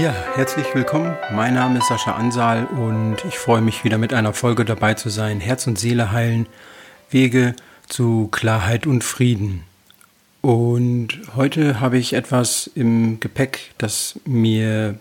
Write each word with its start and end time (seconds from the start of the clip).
Ja, 0.00 0.14
herzlich 0.34 0.64
willkommen. 0.74 1.14
Mein 1.30 1.52
Name 1.52 1.78
ist 1.78 1.88
Sascha 1.88 2.12
Ansal 2.12 2.64
und 2.64 3.16
ich 3.28 3.36
freue 3.36 3.60
mich 3.60 3.84
wieder 3.84 3.98
mit 3.98 4.14
einer 4.14 4.32
Folge 4.32 4.64
dabei 4.64 4.94
zu 4.94 5.10
sein. 5.10 5.40
Herz 5.40 5.66
und 5.66 5.78
Seele 5.78 6.10
heilen, 6.10 6.46
Wege 7.10 7.54
zu 7.86 8.28
Klarheit 8.32 8.86
und 8.86 9.04
Frieden. 9.04 9.64
Und 10.40 11.20
heute 11.36 11.80
habe 11.80 11.98
ich 11.98 12.14
etwas 12.14 12.70
im 12.74 13.20
Gepäck, 13.20 13.74
das 13.76 14.18
mir 14.24 14.98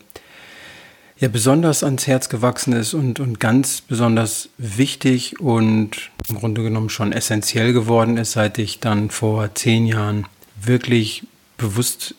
ja 1.17 1.29
besonders 1.29 1.81
ans 1.81 2.05
Herz 2.05 2.27
gewachsen 2.27 2.73
ist 2.73 2.93
und, 2.93 3.21
und 3.21 3.39
ganz 3.39 3.79
besonders 3.79 4.49
wichtig 4.57 5.39
und 5.39 6.11
im 6.27 6.35
Grunde 6.35 6.61
genommen 6.61 6.89
schon 6.89 7.13
essentiell 7.13 7.71
geworden 7.71 8.17
ist, 8.17 8.33
seit 8.33 8.57
ich 8.57 8.81
dann 8.81 9.11
vor 9.11 9.55
zehn 9.55 9.85
Jahren 9.85 10.25
wirklich 10.61 11.25
bewusst 11.57 12.15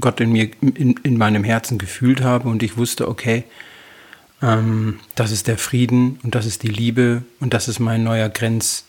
Gott 0.00 0.20
in 0.20 0.32
mir, 0.32 0.50
in, 0.60 0.94
in 1.02 1.16
meinem 1.16 1.44
Herzen 1.44 1.78
gefühlt 1.78 2.20
habe 2.20 2.48
und 2.48 2.62
ich 2.62 2.76
wusste, 2.76 3.08
okay, 3.08 3.44
ähm, 4.42 5.00
das 5.14 5.32
ist 5.32 5.46
der 5.46 5.58
Frieden 5.58 6.18
und 6.22 6.34
das 6.34 6.46
ist 6.46 6.62
die 6.62 6.68
Liebe 6.68 7.22
und 7.40 7.54
das 7.54 7.68
ist 7.68 7.78
mein 7.78 8.04
neuer 8.04 8.28
Grenz, 8.28 8.84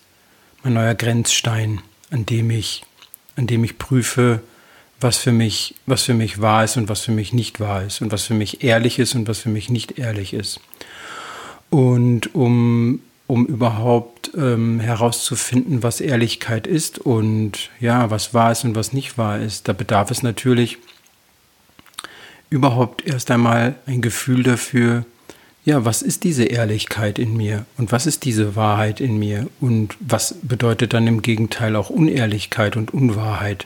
mein 0.63 0.73
neuer 0.73 0.95
Grenzstein, 0.95 1.81
an 2.11 2.25
dem 2.25 2.49
ich, 2.51 2.83
an 3.35 3.47
dem 3.47 3.63
ich 3.63 3.77
prüfe, 3.77 4.41
was 4.99 5.17
für 5.17 5.31
mich, 5.31 5.75
was 5.85 6.03
für 6.03 6.13
mich 6.13 6.41
wahr 6.41 6.63
ist 6.63 6.75
und 6.77 6.89
was 6.89 7.01
für 7.01 7.11
mich 7.11 7.31
nicht 7.31 7.59
wahr 7.59 7.83
ist 7.83 8.01
und 8.01 8.11
was 8.11 8.23
für 8.23 8.33
mich 8.33 8.63
ehrlich 8.63 8.99
ist 8.99 9.15
und 9.15 9.27
was 9.27 9.39
für 9.39 9.49
mich 9.49 9.69
nicht 9.69 9.99
ehrlich 9.99 10.33
ist. 10.33 10.59
Und 11.69 12.33
um, 12.33 13.01
um 13.27 13.45
überhaupt 13.45 14.31
ähm, 14.35 14.79
herauszufinden, 14.79 15.83
was 15.83 16.01
Ehrlichkeit 16.01 16.65
ist 16.65 16.97
und 16.97 17.69
ja, 17.79 18.09
was 18.09 18.33
wahr 18.33 18.51
ist 18.51 18.63
und 18.63 18.75
was 18.75 18.93
nicht 18.93 19.17
wahr 19.17 19.39
ist, 19.39 19.67
da 19.67 19.73
bedarf 19.73 20.09
es 20.09 20.23
natürlich 20.23 20.79
überhaupt 22.49 23.05
erst 23.05 23.31
einmal 23.31 23.75
ein 23.85 24.01
Gefühl 24.01 24.43
dafür, 24.43 25.05
ja, 25.65 25.83
was 25.83 26.01
ist 26.01 26.23
diese 26.23 26.45
Ehrlichkeit 26.45 27.19
in 27.19 27.35
mir 27.35 27.65
und 27.77 27.91
was 27.91 28.05
ist 28.05 28.23
diese 28.23 28.55
Wahrheit 28.55 29.01
in 29.01 29.19
mir 29.19 29.47
und 29.59 29.97
was 29.99 30.35
bedeutet 30.41 30.93
dann 30.93 31.07
im 31.07 31.21
Gegenteil 31.21 31.75
auch 31.75 31.89
Unehrlichkeit 31.89 32.77
und 32.77 32.93
Unwahrheit. 32.93 33.65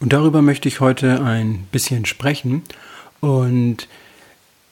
Und 0.00 0.12
darüber 0.12 0.42
möchte 0.42 0.68
ich 0.68 0.80
heute 0.80 1.22
ein 1.22 1.68
bisschen 1.70 2.04
sprechen. 2.04 2.62
Und 3.20 3.88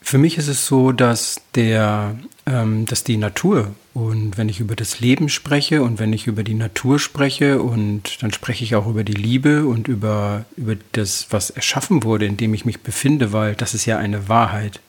für 0.01 0.19
mich 0.19 0.37
ist 0.37 0.49
es 0.49 0.67
so, 0.67 0.91
dass 0.91 1.41
der, 1.55 2.17
ähm, 2.45 2.87
dass 2.87 3.05
die 3.05 3.17
Natur 3.19 3.73
und 3.95 4.39
wenn 4.39 4.49
ich 4.49 4.61
über 4.61 4.75
das 4.75 5.01
Leben 5.01 5.29
spreche 5.29 5.83
und 5.83 5.99
wenn 5.99 6.15
ich 6.15 6.27
über 6.27 6.43
die 6.43 6.55
Natur 6.55 6.99
spreche 6.99 7.61
und 7.61 8.23
dann 8.23 8.33
spreche 8.33 8.65
ich 8.65 8.75
auch 8.75 8.87
über 8.87 9.05
die 9.05 9.13
Liebe 9.13 9.67
und 9.67 9.87
über, 9.87 10.47
über 10.57 10.77
das, 10.93 11.27
was 11.31 11.51
erschaffen 11.51 12.03
wurde, 12.03 12.25
in 12.25 12.39
dem 12.39 12.55
ich 12.55 12.65
mich 12.65 12.81
befinde, 12.81 13.33
weil 13.33 13.55
das 13.55 13.75
ist 13.75 13.85
ja 13.85 13.99
eine 13.99 14.31
Wahrheit, 14.31 14.81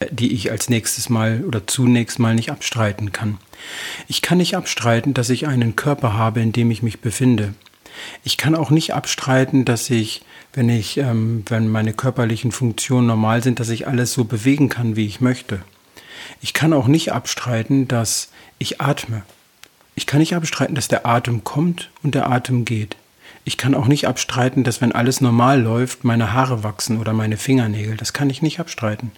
äh, 0.00 0.06
die 0.10 0.34
ich 0.34 0.50
als 0.50 0.68
nächstes 0.68 1.08
Mal 1.08 1.42
oder 1.46 1.66
zunächst 1.66 2.18
mal 2.18 2.34
nicht 2.34 2.50
abstreiten 2.50 3.12
kann. 3.12 3.38
Ich 4.08 4.20
kann 4.20 4.38
nicht 4.38 4.56
abstreiten, 4.56 5.14
dass 5.14 5.30
ich 5.30 5.46
einen 5.46 5.74
Körper 5.74 6.12
habe, 6.12 6.40
in 6.40 6.52
dem 6.52 6.70
ich 6.70 6.82
mich 6.82 7.00
befinde. 7.00 7.54
Ich 8.24 8.36
kann 8.36 8.54
auch 8.54 8.70
nicht 8.70 8.92
abstreiten, 8.92 9.64
dass 9.64 9.88
ich, 9.88 10.20
wenn 10.52 10.68
ich, 10.68 10.98
ähm, 10.98 11.44
wenn 11.48 11.68
meine 11.68 11.94
körperlichen 11.94 12.52
Funktionen 12.52 13.06
normal 13.06 13.42
sind, 13.42 13.58
dass 13.58 13.70
ich 13.70 13.86
alles 13.86 14.12
so 14.12 14.24
bewegen 14.24 14.68
kann, 14.68 14.96
wie 14.96 15.06
ich 15.06 15.22
möchte. 15.22 15.62
Ich 16.42 16.52
kann 16.52 16.74
auch 16.74 16.88
nicht 16.88 17.12
abstreiten, 17.12 17.88
dass 17.88 18.28
ich 18.58 18.80
atme. 18.80 19.22
Ich 19.94 20.06
kann 20.06 20.20
nicht 20.20 20.34
abstreiten, 20.34 20.74
dass 20.74 20.88
der 20.88 21.06
Atem 21.06 21.44
kommt 21.44 21.90
und 22.02 22.14
der 22.14 22.30
Atem 22.30 22.64
geht. 22.64 22.96
Ich 23.44 23.58
kann 23.58 23.74
auch 23.74 23.86
nicht 23.86 24.06
abstreiten, 24.06 24.64
dass 24.64 24.80
wenn 24.80 24.92
alles 24.92 25.20
normal 25.20 25.60
läuft, 25.60 26.02
meine 26.02 26.32
Haare 26.32 26.64
wachsen 26.64 26.98
oder 26.98 27.12
meine 27.12 27.36
Fingernägel. 27.36 27.96
Das 27.96 28.12
kann 28.12 28.30
ich 28.30 28.40
nicht 28.40 28.58
abstreiten. 28.58 29.12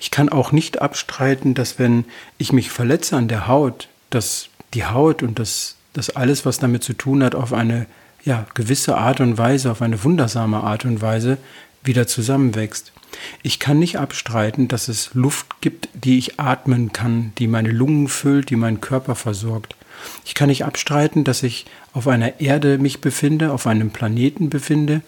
Ich 0.00 0.10
kann 0.10 0.30
auch 0.30 0.52
nicht 0.52 0.80
abstreiten, 0.80 1.54
dass 1.54 1.78
wenn 1.78 2.04
ich 2.38 2.52
mich 2.52 2.70
verletze 2.70 3.16
an 3.16 3.28
der 3.28 3.46
Haut, 3.46 3.88
dass 4.10 4.48
die 4.74 4.86
Haut 4.86 5.22
und 5.22 5.38
das, 5.38 5.76
das 5.92 6.10
alles, 6.10 6.46
was 6.46 6.58
damit 6.58 6.82
zu 6.82 6.94
tun 6.94 7.22
hat, 7.22 7.34
auf 7.34 7.52
eine 7.52 7.86
ja, 8.24 8.46
gewisse 8.54 8.96
Art 8.96 9.20
und 9.20 9.38
Weise, 9.38 9.70
auf 9.70 9.82
eine 9.82 10.02
wundersame 10.02 10.62
Art 10.62 10.84
und 10.84 11.02
Weise 11.02 11.38
wieder 11.82 12.06
zusammenwächst. 12.06 12.92
Ich 13.42 13.58
kann 13.58 13.78
nicht 13.78 13.98
abstreiten, 13.98 14.68
dass 14.68 14.88
es 14.88 15.14
Luft 15.14 15.60
gibt, 15.60 15.88
die 15.94 16.18
ich 16.18 16.38
atmen 16.38 16.92
kann, 16.92 17.32
die 17.38 17.46
meine 17.46 17.70
Lungen 17.70 18.08
füllt, 18.08 18.50
die 18.50 18.56
meinen 18.56 18.80
Körper 18.80 19.14
versorgt. 19.14 19.76
Ich 20.24 20.34
kann 20.34 20.48
nicht 20.48 20.64
abstreiten, 20.64 21.24
dass 21.24 21.42
ich 21.42 21.66
auf 21.92 22.06
einer 22.06 22.40
Erde 22.40 22.78
mich 22.78 23.00
befinde, 23.00 23.52
auf 23.52 23.66
einem 23.66 23.90
Planeten 23.90 24.50
befinde, 24.50 25.02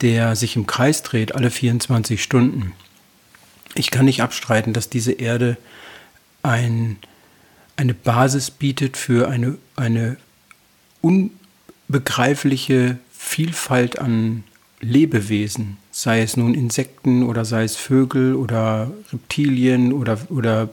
der 0.00 0.36
sich 0.36 0.56
im 0.56 0.66
Kreis 0.66 1.02
dreht 1.02 1.34
alle 1.34 1.50
24 1.50 2.22
Stunden. 2.22 2.72
Ich 3.74 3.90
kann 3.90 4.04
nicht 4.04 4.22
abstreiten, 4.22 4.72
dass 4.72 4.88
diese 4.88 5.12
Erde 5.12 5.56
ein, 6.42 6.98
eine 7.76 7.94
Basis 7.94 8.50
bietet 8.50 8.96
für 8.96 9.28
eine, 9.28 9.58
eine 9.74 10.16
un, 11.02 11.30
begreifliche 11.88 12.98
Vielfalt 13.10 13.98
an 13.98 14.44
Lebewesen, 14.80 15.78
sei 15.98 16.20
es 16.20 16.36
nun 16.36 16.52
Insekten 16.52 17.22
oder 17.22 17.46
sei 17.46 17.64
es 17.64 17.74
Vögel 17.74 18.34
oder 18.34 18.90
Reptilien 19.14 19.94
oder, 19.94 20.18
oder 20.28 20.68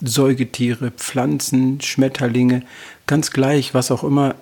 Säugetiere, 0.00 0.90
Pflanzen, 0.90 1.82
Schmetterlinge, 1.82 2.62
ganz 3.06 3.30
gleich, 3.30 3.74
was 3.74 3.90
auch 3.90 4.02
immer 4.02 4.36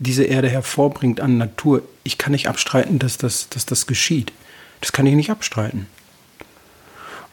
diese 0.00 0.24
Erde 0.24 0.48
hervorbringt 0.48 1.20
an 1.20 1.38
Natur. 1.38 1.82
Ich 2.02 2.18
kann 2.18 2.32
nicht 2.32 2.48
abstreiten, 2.48 2.98
dass 2.98 3.18
das, 3.18 3.50
dass 3.50 3.64
das 3.64 3.86
geschieht. 3.86 4.32
Das 4.80 4.90
kann 4.90 5.06
ich 5.06 5.14
nicht 5.14 5.30
abstreiten. 5.30 5.86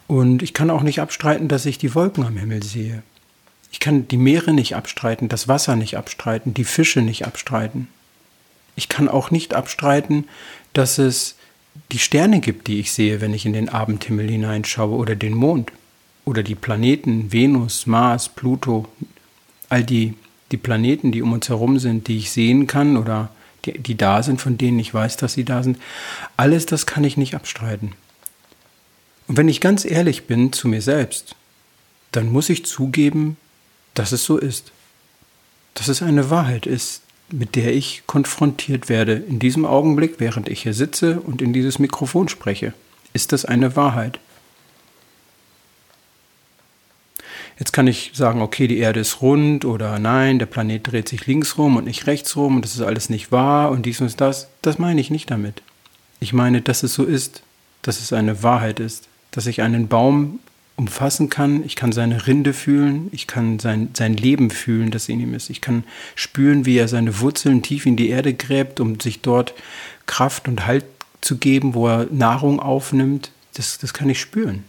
Und 0.06 0.44
ich 0.44 0.54
kann 0.54 0.70
auch 0.70 0.84
nicht 0.84 1.00
abstreiten, 1.00 1.48
dass 1.48 1.66
ich 1.66 1.80
die 1.80 1.96
Wolken 1.96 2.24
am 2.24 2.38
Himmel 2.38 2.62
sehe. 2.62 3.02
Ich 3.72 3.80
kann 3.80 4.08
die 4.08 4.18
Meere 4.18 4.54
nicht 4.54 4.76
abstreiten, 4.76 5.30
das 5.30 5.48
Wasser 5.48 5.76
nicht 5.76 5.98
abstreiten, 5.98 6.54
die 6.54 6.64
Fische 6.64 7.02
nicht 7.02 7.26
abstreiten. 7.26 7.88
Ich 8.76 8.88
kann 8.88 9.10
auch 9.10 9.32
nicht 9.32 9.56
abstreiten, 9.56 10.28
dass 10.74 11.00
es 11.00 11.39
die 11.92 12.00
Sterne 12.00 12.40
gibt, 12.40 12.68
die 12.68 12.80
ich 12.80 12.92
sehe, 12.92 13.22
wenn 13.22 13.34
ich 13.34 13.46
in 13.46 13.54
den 13.54 13.70
Abendhimmel 13.70 14.30
hineinschaue 14.30 14.96
oder 14.96 15.16
den 15.16 15.34
Mond 15.34 15.72
oder 16.26 16.44
die 16.44 16.56
Planeten 16.56 17.32
Venus, 17.32 17.88
Mars, 17.88 18.30
Pluto, 18.30 18.88
all 19.70 19.84
die, 19.84 20.14
die 20.52 20.58
Planeten, 20.58 21.12
die 21.12 21.22
um 21.22 21.34
uns 21.34 21.50
herum 21.50 21.80
sind, 21.80 22.08
die 22.08 22.18
ich 22.18 22.32
sehen 22.32 22.68
kann 22.68 22.98
oder 22.98 23.30
die, 23.66 23.78
die 23.78 23.96
da 23.96 24.24
sind, 24.24 24.42
von 24.42 24.58
denen 24.58 24.80
ich 24.80 24.94
weiß, 24.94 25.18
dass 25.18 25.34
sie 25.34 25.44
da 25.44 25.64
sind. 25.64 25.78
Alles 26.38 26.66
das 26.66 26.86
kann 26.86 27.04
ich 27.04 27.18
nicht 27.18 27.36
abstreiten. 27.36 27.94
Und 29.28 29.38
wenn 29.38 29.48
ich 29.48 29.62
ganz 29.62 29.86
ehrlich 29.86 30.26
bin 30.26 30.54
zu 30.54 30.68
mir 30.68 30.82
selbst, 30.82 31.36
dann 32.12 32.32
muss 32.32 32.50
ich 32.50 32.66
zugeben, 32.66 33.38
dass 33.94 34.12
es 34.12 34.24
so 34.24 34.38
ist. 34.38 34.72
Dass 35.76 35.88
es 35.88 36.02
eine 36.02 36.30
Wahrheit 36.30 36.66
ist, 36.66 37.04
mit 37.32 37.56
der 37.56 37.74
ich 37.74 38.04
konfrontiert 38.08 38.90
werde 38.90 39.14
in 39.14 39.40
diesem 39.40 39.66
Augenblick, 39.66 40.16
während 40.20 40.50
ich 40.50 40.64
hier 40.64 40.74
sitze 40.74 41.20
und 41.20 41.42
in 41.42 41.54
dieses 41.54 41.80
Mikrofon 41.80 42.28
spreche. 42.30 42.74
Ist 43.14 43.32
das 43.32 43.46
eine 43.46 43.76
Wahrheit? 43.76 44.20
Jetzt 47.60 47.74
kann 47.74 47.88
ich 47.88 48.12
sagen, 48.14 48.42
okay, 48.42 48.68
die 48.68 48.78
Erde 48.78 49.02
ist 49.02 49.22
rund 49.22 49.66
oder 49.66 50.00
nein, 50.00 50.40
der 50.40 50.46
Planet 50.46 50.92
dreht 50.92 51.10
sich 51.10 51.28
links 51.28 51.58
rum 51.58 51.76
und 51.76 51.86
nicht 51.86 52.08
rechts 52.08 52.38
rum 52.38 52.56
und 52.56 52.62
das 52.64 52.76
ist 52.76 52.82
alles 52.82 53.10
nicht 53.10 53.34
wahr 53.34 53.72
und 53.72 53.86
dies 53.86 54.00
und 54.00 54.22
das. 54.22 54.48
Das 54.62 54.80
meine 54.80 55.02
ich 55.02 55.10
nicht 55.10 55.30
damit. 55.30 55.62
Ich 56.22 56.32
meine, 56.32 56.62
dass 56.62 56.84
es 56.84 56.94
so 56.94 57.04
ist, 57.04 57.44
dass 57.82 58.00
es 58.00 58.14
eine 58.14 58.44
Wahrheit 58.44 58.80
ist, 58.80 59.10
dass 59.32 59.46
ich 59.46 59.62
einen 59.62 59.90
Baum 59.90 60.40
umfassen 60.80 61.30
kann. 61.30 61.64
Ich 61.66 61.76
kann 61.76 61.92
seine 61.92 62.26
Rinde 62.26 62.54
fühlen. 62.54 63.10
Ich 63.12 63.28
kann 63.28 63.60
sein, 63.60 63.90
sein 63.94 64.16
Leben 64.16 64.50
fühlen, 64.50 64.92
das 64.92 65.10
in 65.10 65.20
ihm 65.20 65.34
ist. 65.34 65.50
Ich 65.50 65.60
kann 65.60 65.84
spüren, 66.16 66.66
wie 66.66 66.78
er 66.78 66.88
seine 66.88 67.20
Wurzeln 67.20 67.62
tief 67.62 67.86
in 67.86 67.98
die 67.98 68.10
Erde 68.10 68.34
gräbt, 68.34 68.80
um 68.80 69.00
sich 69.00 69.22
dort 69.22 69.54
Kraft 70.06 70.48
und 70.48 70.66
Halt 70.66 70.86
zu 71.22 71.38
geben, 71.38 71.74
wo 71.74 71.88
er 71.88 72.06
Nahrung 72.06 72.62
aufnimmt. 72.62 73.32
Das, 73.56 73.78
das 73.78 73.94
kann 73.94 74.10
ich 74.10 74.22
spüren. 74.22 74.64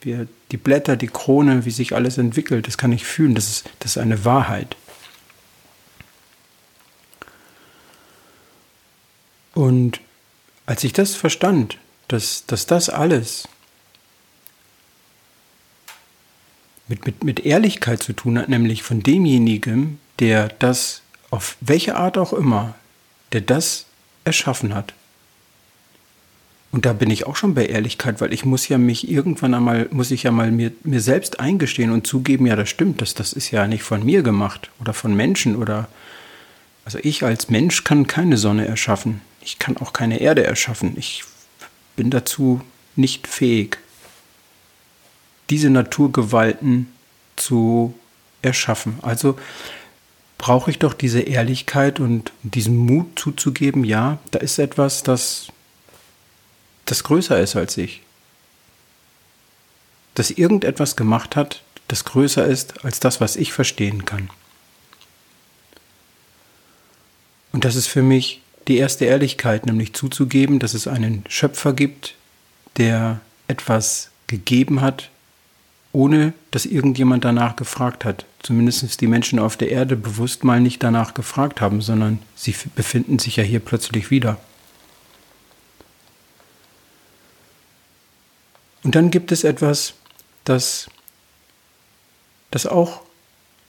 Wie 0.00 0.12
er, 0.12 0.28
die 0.52 0.56
Blätter, 0.56 0.96
die 0.96 1.08
Krone, 1.08 1.64
wie 1.64 1.70
sich 1.70 1.94
alles 1.94 2.18
entwickelt, 2.18 2.68
das 2.68 2.78
kann 2.78 2.92
ich 2.92 3.04
fühlen. 3.04 3.34
Das 3.34 3.48
ist, 3.48 3.70
das 3.80 3.92
ist 3.92 3.98
eine 3.98 4.24
Wahrheit. 4.24 4.76
Und 9.54 10.00
als 10.66 10.84
ich 10.84 10.92
das 10.92 11.16
verstand, 11.16 11.78
dass, 12.06 12.46
dass 12.46 12.66
das 12.66 12.88
alles 12.88 13.48
mit, 16.88 17.06
mit, 17.06 17.24
mit 17.24 17.40
Ehrlichkeit 17.40 18.02
zu 18.02 18.12
tun 18.12 18.38
hat, 18.38 18.48
nämlich 18.48 18.82
von 18.82 19.02
demjenigen, 19.02 19.98
der 20.18 20.48
das 20.48 21.02
auf 21.30 21.56
welche 21.60 21.96
Art 21.96 22.18
auch 22.18 22.32
immer, 22.32 22.74
der 23.32 23.42
das 23.42 23.86
erschaffen 24.24 24.74
hat. 24.74 24.94
Und 26.70 26.84
da 26.84 26.92
bin 26.92 27.10
ich 27.10 27.26
auch 27.26 27.36
schon 27.36 27.54
bei 27.54 27.66
Ehrlichkeit, 27.66 28.20
weil 28.20 28.32
ich 28.32 28.44
muss 28.44 28.68
ja 28.68 28.76
mich 28.76 29.08
irgendwann 29.08 29.54
einmal, 29.54 29.88
muss 29.90 30.10
ich 30.10 30.24
ja 30.24 30.30
mal 30.30 30.50
mir, 30.50 30.72
mir 30.84 31.00
selbst 31.00 31.40
eingestehen 31.40 31.90
und 31.90 32.06
zugeben, 32.06 32.46
ja, 32.46 32.56
das 32.56 32.68
stimmt, 32.68 33.00
das, 33.00 33.14
das 33.14 33.32
ist 33.32 33.50
ja 33.50 33.66
nicht 33.66 33.82
von 33.82 34.04
mir 34.04 34.22
gemacht 34.22 34.70
oder 34.78 34.92
von 34.92 35.14
Menschen 35.14 35.56
oder, 35.56 35.88
also 36.84 36.98
ich 37.02 37.22
als 37.22 37.48
Mensch 37.48 37.84
kann 37.84 38.06
keine 38.06 38.36
Sonne 38.36 38.66
erschaffen. 38.66 39.22
Ich 39.40 39.58
kann 39.58 39.78
auch 39.78 39.94
keine 39.94 40.20
Erde 40.20 40.44
erschaffen. 40.44 40.92
Ich 40.98 41.24
bin 41.96 42.10
dazu 42.10 42.60
nicht 42.96 43.26
fähig. 43.26 43.78
Diese 45.50 45.70
Naturgewalten 45.70 46.92
zu 47.36 47.94
erschaffen. 48.42 48.98
Also 49.02 49.38
brauche 50.36 50.70
ich 50.70 50.78
doch 50.78 50.94
diese 50.94 51.20
Ehrlichkeit 51.20 52.00
und 52.00 52.32
diesen 52.42 52.76
Mut 52.76 53.18
zuzugeben, 53.18 53.84
ja, 53.84 54.18
da 54.30 54.38
ist 54.38 54.58
etwas, 54.58 55.02
das, 55.02 55.48
das 56.84 57.02
größer 57.02 57.40
ist 57.40 57.56
als 57.56 57.76
ich. 57.76 58.02
Dass 60.14 60.30
irgendetwas 60.30 60.96
gemacht 60.96 61.36
hat, 61.36 61.62
das 61.88 62.04
größer 62.04 62.46
ist 62.46 62.84
als 62.84 63.00
das, 63.00 63.20
was 63.20 63.36
ich 63.36 63.52
verstehen 63.52 64.04
kann. 64.04 64.30
Und 67.52 67.64
das 67.64 67.76
ist 67.76 67.86
für 67.88 68.02
mich 68.02 68.42
die 68.68 68.76
erste 68.76 69.06
Ehrlichkeit, 69.06 69.66
nämlich 69.66 69.94
zuzugeben, 69.94 70.58
dass 70.58 70.74
es 70.74 70.86
einen 70.86 71.24
Schöpfer 71.28 71.72
gibt, 71.72 72.14
der 72.76 73.20
etwas 73.48 74.10
gegeben 74.26 74.82
hat, 74.82 75.10
ohne 75.92 76.32
dass 76.50 76.66
irgendjemand 76.66 77.24
danach 77.24 77.56
gefragt 77.56 78.04
hat. 78.04 78.26
Zumindest 78.42 79.00
die 79.00 79.06
Menschen 79.06 79.38
auf 79.38 79.56
der 79.56 79.70
Erde 79.70 79.96
bewusst 79.96 80.44
mal 80.44 80.60
nicht 80.60 80.82
danach 80.82 81.14
gefragt 81.14 81.60
haben, 81.60 81.80
sondern 81.80 82.20
sie 82.36 82.54
befinden 82.74 83.18
sich 83.18 83.36
ja 83.36 83.42
hier 83.42 83.60
plötzlich 83.60 84.10
wieder. 84.10 84.38
Und 88.84 88.94
dann 88.94 89.10
gibt 89.10 89.32
es 89.32 89.44
etwas, 89.44 89.94
das, 90.44 90.88
das 92.50 92.66
auch 92.66 93.02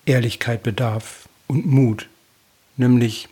Ehrlichkeit 0.05 0.63
bedarf 0.63 1.27
und 1.47 1.65
Mut, 1.65 2.07
nämlich 2.77 3.27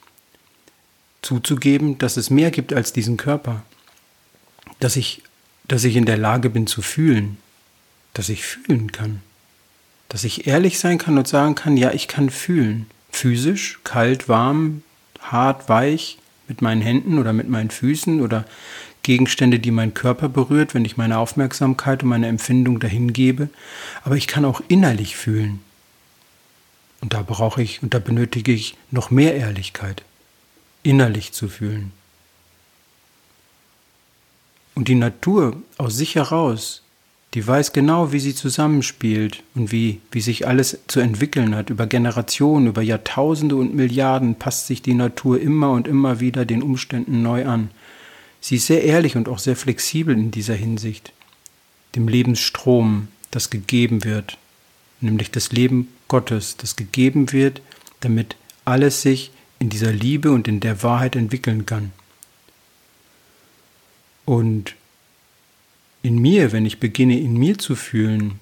zuzugeben, 1.21 1.97
dass 1.97 2.17
es 2.17 2.29
mehr 2.29 2.51
gibt 2.51 2.73
als 2.73 2.93
diesen 2.93 3.17
Körper, 3.17 3.63
dass 4.79 4.95
ich, 4.95 5.23
dass 5.67 5.83
ich 5.83 5.95
in 5.95 6.05
der 6.05 6.17
Lage 6.17 6.49
bin 6.49 6.67
zu 6.67 6.81
fühlen, 6.81 7.37
dass 8.17 8.29
ich 8.29 8.43
fühlen 8.43 8.91
kann, 8.91 9.21
dass 10.09 10.23
ich 10.23 10.47
ehrlich 10.47 10.79
sein 10.79 10.97
kann 10.97 11.17
und 11.17 11.27
sagen 11.27 11.53
kann, 11.53 11.77
ja, 11.77 11.91
ich 11.91 12.07
kann 12.07 12.29
fühlen, 12.31 12.87
physisch, 13.11 13.79
kalt, 13.83 14.27
warm, 14.27 14.81
hart, 15.19 15.69
weich, 15.69 16.17
mit 16.47 16.61
meinen 16.61 16.81
Händen 16.81 17.19
oder 17.19 17.33
mit 17.33 17.49
meinen 17.49 17.69
Füßen 17.69 18.21
oder 18.21 18.45
Gegenstände, 19.03 19.59
die 19.59 19.71
meinen 19.71 19.93
Körper 19.93 20.29
berührt, 20.29 20.73
wenn 20.73 20.85
ich 20.85 20.97
meine 20.97 21.19
Aufmerksamkeit 21.19 22.03
und 22.03 22.09
meine 22.09 22.27
Empfindung 22.27 22.79
dahin 22.79 23.13
gebe, 23.13 23.49
aber 24.03 24.15
ich 24.15 24.27
kann 24.27 24.45
auch 24.45 24.61
innerlich 24.67 25.15
fühlen. 25.15 25.59
Und 27.01 27.13
da 27.13 27.21
brauche 27.21 27.61
ich 27.61 27.83
und 27.83 27.93
da 27.93 27.99
benötige 27.99 28.51
ich 28.51 28.75
noch 28.89 29.11
mehr 29.11 29.35
Ehrlichkeit, 29.35 30.03
innerlich 30.81 31.33
zu 31.33 31.47
fühlen. 31.49 31.91
Und 34.73 34.87
die 34.87 34.95
Natur 34.95 35.61
aus 35.77 35.95
sich 35.95 36.15
heraus 36.15 36.81
die 37.33 37.45
weiß 37.45 37.73
genau, 37.73 38.13
wie 38.13 38.19
sie 38.19 38.33
zusammenspielt 38.33 39.43
und 39.53 39.71
wie, 39.71 39.99
wie 40.11 40.21
sich 40.21 40.47
alles 40.47 40.79
zu 40.87 40.99
entwickeln 40.99 41.55
hat. 41.55 41.69
Über 41.69 41.85
Generationen, 41.85 42.67
über 42.67 42.81
Jahrtausende 42.81 43.55
und 43.55 43.75
Milliarden 43.75 44.35
passt 44.35 44.67
sich 44.67 44.81
die 44.81 44.93
Natur 44.93 45.39
immer 45.39 45.71
und 45.71 45.87
immer 45.87 46.19
wieder 46.19 46.45
den 46.45 46.63
Umständen 46.63 47.21
neu 47.21 47.45
an. 47.45 47.69
Sie 48.39 48.55
ist 48.55 48.67
sehr 48.67 48.83
ehrlich 48.83 49.17
und 49.17 49.27
auch 49.27 49.39
sehr 49.39 49.55
flexibel 49.55 50.15
in 50.15 50.31
dieser 50.31 50.55
Hinsicht. 50.55 51.11
Dem 51.95 52.07
Lebensstrom, 52.07 53.09
das 53.31 53.49
gegeben 53.49 54.03
wird, 54.03 54.37
nämlich 55.01 55.29
das 55.29 55.51
Leben 55.51 55.89
Gottes, 56.07 56.55
das 56.55 56.75
gegeben 56.75 57.33
wird, 57.33 57.61
damit 57.99 58.37
alles 58.63 59.01
sich 59.01 59.31
in 59.59 59.69
dieser 59.69 59.91
Liebe 59.91 60.31
und 60.31 60.47
in 60.47 60.59
der 60.59 60.81
Wahrheit 60.83 61.15
entwickeln 61.15 61.65
kann. 61.65 61.91
Und 64.25 64.75
in 66.01 66.19
mir, 66.19 66.51
wenn 66.51 66.65
ich 66.65 66.79
beginne 66.79 67.19
in 67.19 67.37
mir 67.37 67.57
zu 67.57 67.75
fühlen, 67.75 68.39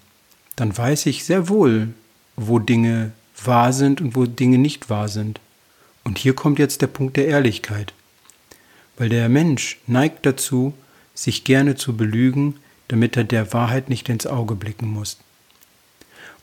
dann 0.56 0.78
weiß 0.78 1.06
ich 1.08 1.24
sehr 1.24 1.50
wohl, 1.50 1.90
wo 2.36 2.60
Dinge 2.60 3.12
wahr 3.44 3.74
sind 3.74 4.02
und 4.02 4.16
wo 4.16 4.26
Dinge 4.26 4.58
nicht 4.58 4.90
wahr 4.90 5.08
sind. 5.08 5.40
Und 6.04 6.18
hier 6.18 6.34
kommt 6.34 6.60
jetzt 6.60 6.82
der 6.82 6.88
Punkt 6.88 7.18
der 7.18 7.28
Ehrlichkeit. 7.28 7.94
Weil 8.98 9.10
der 9.10 9.28
Mensch 9.28 9.80
neigt 9.88 10.26
dazu, 10.26 10.74
sich 11.14 11.44
gerne 11.44 11.76
zu 11.76 11.98
belügen, 11.98 12.56
damit 12.88 13.18
er 13.18 13.24
der 13.24 13.52
Wahrheit 13.54 13.90
nicht 13.90 14.10
ins 14.10 14.28
Auge 14.28 14.56
blicken 14.56 14.88
muss. 14.88 15.18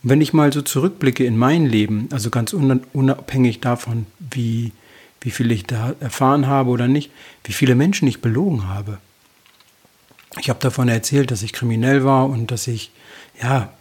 Und 0.02 0.10
wenn 0.10 0.20
ich 0.20 0.32
mal 0.32 0.52
so 0.52 0.62
zurückblicke 0.62 1.24
in 1.24 1.38
mein 1.38 1.66
Leben, 1.66 2.08
also 2.10 2.30
ganz 2.30 2.52
unabhängig 2.52 3.60
davon, 3.60 4.06
wie, 4.18 4.72
wie 5.20 5.30
viel 5.30 5.52
ich 5.52 5.64
da 5.64 5.94
erfahren 6.00 6.48
habe 6.48 6.70
oder 6.70 6.88
nicht, 6.88 7.10
wie 7.44 7.52
viele 7.52 7.76
Menschen 7.76 8.08
ich 8.08 8.20
belogen 8.20 8.68
habe, 8.68 8.98
ich 10.40 10.48
habe 10.48 10.60
davon 10.60 10.88
erzählt, 10.88 11.30
dass 11.30 11.42
ich 11.42 11.52
kriminell 11.52 12.04
war 12.04 12.28
und 12.28 12.50
dass 12.50 12.66
ich, 12.66 12.90
ja, 13.40 13.72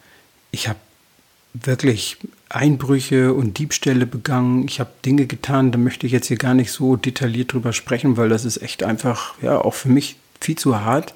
ich 0.51 0.67
habe 0.67 0.79
wirklich 1.53 2.17
Einbrüche 2.49 3.33
und 3.33 3.57
Diebstähle 3.57 4.05
begangen. 4.05 4.65
Ich 4.67 4.79
habe 4.79 4.91
Dinge 5.05 5.25
getan, 5.25 5.71
da 5.71 5.77
möchte 5.77 6.05
ich 6.05 6.11
jetzt 6.11 6.27
hier 6.27 6.37
gar 6.37 6.53
nicht 6.53 6.71
so 6.71 6.95
detailliert 6.95 7.53
drüber 7.53 7.73
sprechen, 7.73 8.17
weil 8.17 8.29
das 8.29 8.45
ist 8.45 8.61
echt 8.61 8.83
einfach, 8.83 9.35
ja, 9.41 9.59
auch 9.59 9.73
für 9.73 9.89
mich 9.89 10.17
viel 10.39 10.57
zu 10.57 10.81
hart, 10.81 11.13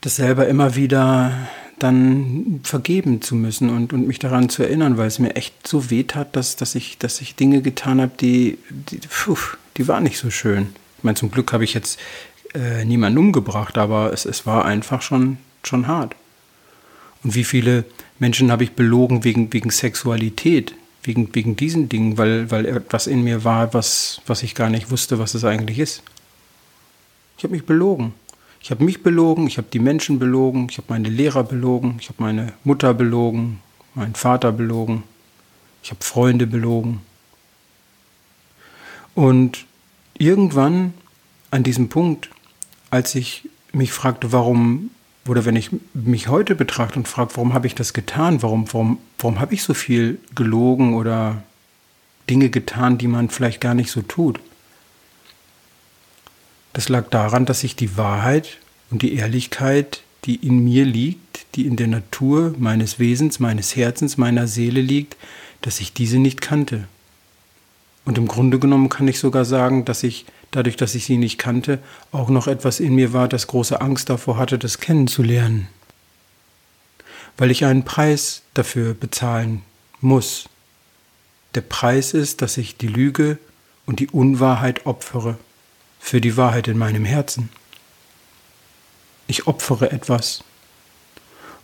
das 0.00 0.16
selber 0.16 0.46
immer 0.48 0.76
wieder 0.76 1.32
dann 1.78 2.60
vergeben 2.62 3.20
zu 3.20 3.34
müssen 3.34 3.68
und, 3.68 3.92
und 3.92 4.06
mich 4.06 4.18
daran 4.18 4.48
zu 4.48 4.62
erinnern, 4.62 4.96
weil 4.96 5.08
es 5.08 5.18
mir 5.18 5.34
echt 5.34 5.66
so 5.66 5.90
weh 5.90 6.04
tat, 6.04 6.36
dass, 6.36 6.56
dass, 6.56 6.74
ich, 6.74 6.98
dass 6.98 7.20
ich 7.20 7.34
Dinge 7.34 7.62
getan 7.62 8.00
habe, 8.00 8.12
die, 8.20 8.58
die, 8.70 9.00
die 9.76 9.88
waren 9.88 10.04
nicht 10.04 10.18
so 10.18 10.30
schön. 10.30 10.74
Ich 10.98 11.04
meine, 11.04 11.16
zum 11.16 11.30
Glück 11.30 11.52
habe 11.52 11.64
ich 11.64 11.74
jetzt 11.74 11.98
äh, 12.54 12.84
niemanden 12.84 13.18
umgebracht, 13.18 13.76
aber 13.78 14.12
es, 14.12 14.24
es 14.24 14.46
war 14.46 14.64
einfach 14.64 15.02
schon, 15.02 15.38
schon 15.62 15.86
hart. 15.86 16.14
Und 17.22 17.34
wie 17.34 17.44
viele 17.44 17.84
Menschen 18.18 18.52
habe 18.52 18.64
ich 18.64 18.72
belogen 18.72 19.24
wegen, 19.24 19.52
wegen 19.52 19.70
Sexualität, 19.70 20.74
wegen, 21.02 21.34
wegen 21.34 21.56
diesen 21.56 21.88
Dingen, 21.88 22.16
weil, 22.16 22.50
weil 22.50 22.66
etwas 22.66 23.06
in 23.06 23.22
mir 23.22 23.44
war, 23.44 23.74
was, 23.74 24.20
was 24.26 24.42
ich 24.42 24.54
gar 24.54 24.70
nicht 24.70 24.90
wusste, 24.90 25.18
was 25.18 25.34
es 25.34 25.44
eigentlich 25.44 25.78
ist. 25.78 26.02
Ich 27.36 27.44
habe 27.44 27.54
mich 27.54 27.66
belogen. 27.66 28.14
Ich 28.60 28.70
habe 28.70 28.82
mich 28.82 29.02
belogen, 29.02 29.46
ich 29.46 29.58
habe 29.58 29.68
die 29.70 29.78
Menschen 29.78 30.18
belogen, 30.18 30.68
ich 30.70 30.78
habe 30.78 30.86
meine 30.88 31.10
Lehrer 31.10 31.44
belogen, 31.44 31.96
ich 32.00 32.08
habe 32.08 32.22
meine 32.22 32.54
Mutter 32.64 32.94
belogen, 32.94 33.60
meinen 33.94 34.14
Vater 34.14 34.52
belogen, 34.52 35.02
ich 35.82 35.90
habe 35.90 36.02
Freunde 36.02 36.46
belogen. 36.46 37.02
Und 39.14 39.66
irgendwann 40.16 40.94
an 41.50 41.62
diesem 41.62 41.90
Punkt 41.90 42.30
als 42.94 43.16
ich 43.16 43.48
mich 43.72 43.92
fragte, 43.92 44.30
warum, 44.30 44.90
oder 45.26 45.44
wenn 45.44 45.56
ich 45.56 45.70
mich 45.94 46.28
heute 46.28 46.54
betrachte 46.54 46.96
und 46.96 47.08
frage, 47.08 47.32
warum 47.34 47.52
habe 47.52 47.66
ich 47.66 47.74
das 47.74 47.92
getan, 47.92 48.40
warum, 48.40 48.72
warum, 48.72 48.98
warum 49.18 49.40
habe 49.40 49.52
ich 49.52 49.64
so 49.64 49.74
viel 49.74 50.20
gelogen 50.36 50.94
oder 50.94 51.42
Dinge 52.30 52.50
getan, 52.50 52.96
die 52.96 53.08
man 53.08 53.30
vielleicht 53.30 53.60
gar 53.60 53.74
nicht 53.74 53.90
so 53.90 54.00
tut. 54.00 54.38
Das 56.72 56.88
lag 56.88 57.08
daran, 57.10 57.46
dass 57.46 57.64
ich 57.64 57.74
die 57.74 57.96
Wahrheit 57.96 58.58
und 58.90 59.02
die 59.02 59.14
Ehrlichkeit, 59.14 60.02
die 60.24 60.36
in 60.36 60.62
mir 60.62 60.84
liegt, 60.84 61.46
die 61.56 61.66
in 61.66 61.74
der 61.74 61.88
Natur 61.88 62.54
meines 62.58 63.00
Wesens, 63.00 63.40
meines 63.40 63.74
Herzens, 63.74 64.16
meiner 64.18 64.46
Seele 64.46 64.80
liegt, 64.80 65.16
dass 65.62 65.80
ich 65.80 65.92
diese 65.92 66.18
nicht 66.18 66.40
kannte. 66.40 66.86
Und 68.04 68.18
im 68.18 68.28
Grunde 68.28 68.60
genommen 68.60 68.88
kann 68.88 69.08
ich 69.08 69.18
sogar 69.18 69.44
sagen, 69.44 69.84
dass 69.84 70.04
ich 70.04 70.26
dadurch, 70.56 70.76
dass 70.76 70.94
ich 70.94 71.04
sie 71.04 71.16
nicht 71.16 71.38
kannte, 71.38 71.78
auch 72.12 72.28
noch 72.28 72.46
etwas 72.46 72.80
in 72.80 72.94
mir 72.94 73.12
war, 73.12 73.28
das 73.28 73.46
große 73.46 73.80
Angst 73.80 74.10
davor 74.10 74.36
hatte, 74.36 74.58
das 74.58 74.78
kennenzulernen. 74.78 75.68
Weil 77.36 77.50
ich 77.50 77.64
einen 77.64 77.84
Preis 77.84 78.42
dafür 78.54 78.94
bezahlen 78.94 79.62
muss. 80.00 80.48
Der 81.54 81.62
Preis 81.62 82.14
ist, 82.14 82.42
dass 82.42 82.56
ich 82.56 82.76
die 82.76 82.86
Lüge 82.86 83.38
und 83.86 84.00
die 84.00 84.08
Unwahrheit 84.08 84.86
opfere 84.86 85.38
für 85.98 86.20
die 86.20 86.36
Wahrheit 86.36 86.68
in 86.68 86.78
meinem 86.78 87.04
Herzen. 87.04 87.48
Ich 89.26 89.46
opfere 89.46 89.90
etwas. 89.90 90.44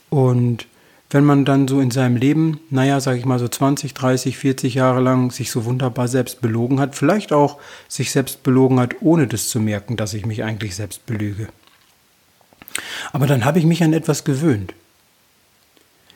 Und 0.09 0.67
wenn 1.11 1.25
man 1.25 1.45
dann 1.45 1.67
so 1.67 1.81
in 1.81 1.91
seinem 1.91 2.17
Leben, 2.17 2.61
naja, 2.71 3.01
sag 3.01 3.17
ich 3.17 3.25
mal 3.25 3.41
so 3.41 3.49
20, 3.49 3.95
30, 3.95 4.39
40 4.39 4.75
Jahre 4.75 5.01
lang 5.01 5.33
sich 5.33 5.51
so 5.51 5.65
wunderbar 5.65 6.07
selbst 6.07 6.41
belogen 6.41 6.79
hat, 6.79 6.95
vielleicht 6.95 7.33
auch 7.33 7.59
sich 7.89 8.13
selbst 8.13 8.45
belogen 8.45 8.79
hat, 8.79 8.95
ohne 9.01 9.27
das 9.27 9.49
zu 9.49 9.59
merken, 9.59 9.97
dass 9.97 10.15
ich 10.15 10.25
mich 10.25 10.45
eigentlich 10.45 10.77
selbst 10.77 11.07
belüge. 11.07 11.49
Aber 13.13 13.27
dann 13.27 13.45
habe 13.45 13.59
ich 13.59 13.67
mich 13.67 13.83
an 13.83 13.93
etwas 13.93 14.23
gewöhnt. 14.23 14.73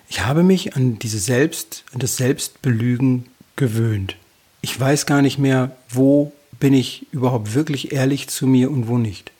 Ich 0.09 0.25
habe 0.25 0.45
mich 0.45 0.77
an 0.77 0.99
diese 1.01 1.19
Selbst, 1.19 1.85
an 1.93 1.99
das 1.99 2.17
Selbstbelügen 2.17 3.27
gewöhnt. 3.57 4.17
Ich 4.61 4.79
weiß 4.79 5.07
gar 5.07 5.23
nicht 5.23 5.39
mehr, 5.39 5.77
wo 5.89 6.33
bin 6.61 6.73
ich 6.73 7.07
überhaupt 7.11 7.55
wirklich 7.55 7.93
ehrlich 7.93 8.29
zu 8.29 8.47
mir 8.47 8.71
und 8.71 8.87
wo 8.87 8.97
nicht. 8.97 9.33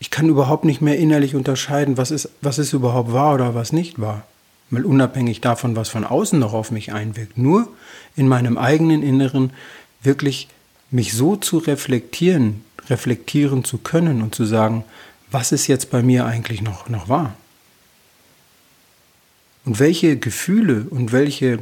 Ich 0.00 0.10
kann 0.10 0.28
überhaupt 0.28 0.64
nicht 0.64 0.80
mehr 0.80 0.98
innerlich 0.98 1.34
unterscheiden, 1.34 1.96
was 1.96 2.10
ist, 2.10 2.30
was 2.40 2.58
ist 2.58 2.72
überhaupt 2.72 3.12
wahr 3.12 3.34
oder 3.34 3.54
was 3.54 3.72
nicht 3.72 4.00
wahr. 4.00 4.26
Mal 4.70 4.84
unabhängig 4.84 5.40
davon, 5.40 5.76
was 5.76 5.88
von 5.88 6.04
außen 6.04 6.38
noch 6.38 6.52
auf 6.52 6.70
mich 6.70 6.92
einwirkt. 6.92 7.38
Nur 7.38 7.68
in 8.16 8.28
meinem 8.28 8.58
eigenen 8.58 9.02
Inneren 9.02 9.50
wirklich 10.02 10.48
mich 10.90 11.14
so 11.14 11.36
zu 11.36 11.58
reflektieren, 11.58 12.64
reflektieren 12.88 13.64
zu 13.64 13.78
können 13.78 14.22
und 14.22 14.34
zu 14.34 14.44
sagen, 14.44 14.84
was 15.30 15.52
ist 15.52 15.66
jetzt 15.66 15.90
bei 15.90 16.02
mir 16.02 16.26
eigentlich 16.26 16.62
noch, 16.62 16.88
noch 16.88 17.08
wahr? 17.08 17.34
Und 19.64 19.80
welche 19.80 20.16
Gefühle 20.16 20.86
und 20.88 21.12
welche, 21.12 21.58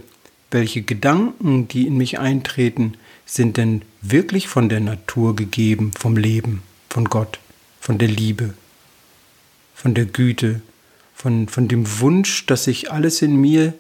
welche 0.51 0.83
Gedanken, 0.83 1.67
die 1.69 1.87
in 1.87 1.97
mich 1.97 2.19
eintreten, 2.19 2.95
sind 3.25 3.57
denn 3.57 3.83
wirklich 4.03 4.47
von 4.47 4.69
der 4.69 4.81
Natur 4.81 5.35
gegeben, 5.35 5.93
vom 5.99 6.17
Leben, 6.17 6.63
von 6.89 7.07
Gott, 7.07 7.41
von 7.87 7.99
der 7.99 8.09
Liebe, 8.09 8.55
von 9.77 9.95
der 9.95 10.07
Güte, 10.07 10.61
von, 11.15 11.47
von 11.47 11.69
dem 11.69 12.01
Wunsch, 12.01 12.45
dass 12.47 12.65
sich 12.65 12.91
alles 12.91 13.23
in 13.23 13.37
mir 13.37 13.75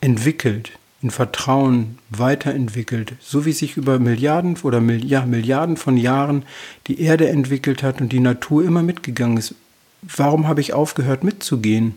entwickelt, 0.00 0.72
in 1.02 1.12
Vertrauen 1.12 1.98
weiterentwickelt, 2.10 3.12
so 3.20 3.44
wie 3.44 3.52
sich 3.52 3.76
über 3.76 4.00
Milliarden 4.00 4.56
oder 4.64 4.80
ja, 4.80 5.24
Milliarden 5.24 5.76
von 5.76 5.96
Jahren 5.96 6.42
die 6.88 7.00
Erde 7.00 7.28
entwickelt 7.28 7.84
hat 7.84 8.00
und 8.00 8.08
die 8.08 8.18
Natur 8.18 8.64
immer 8.64 8.82
mitgegangen 8.82 9.36
ist. 9.36 9.54
Warum 10.02 10.48
habe 10.48 10.60
ich 10.60 10.72
aufgehört 10.72 11.22
mitzugehen? 11.22 11.94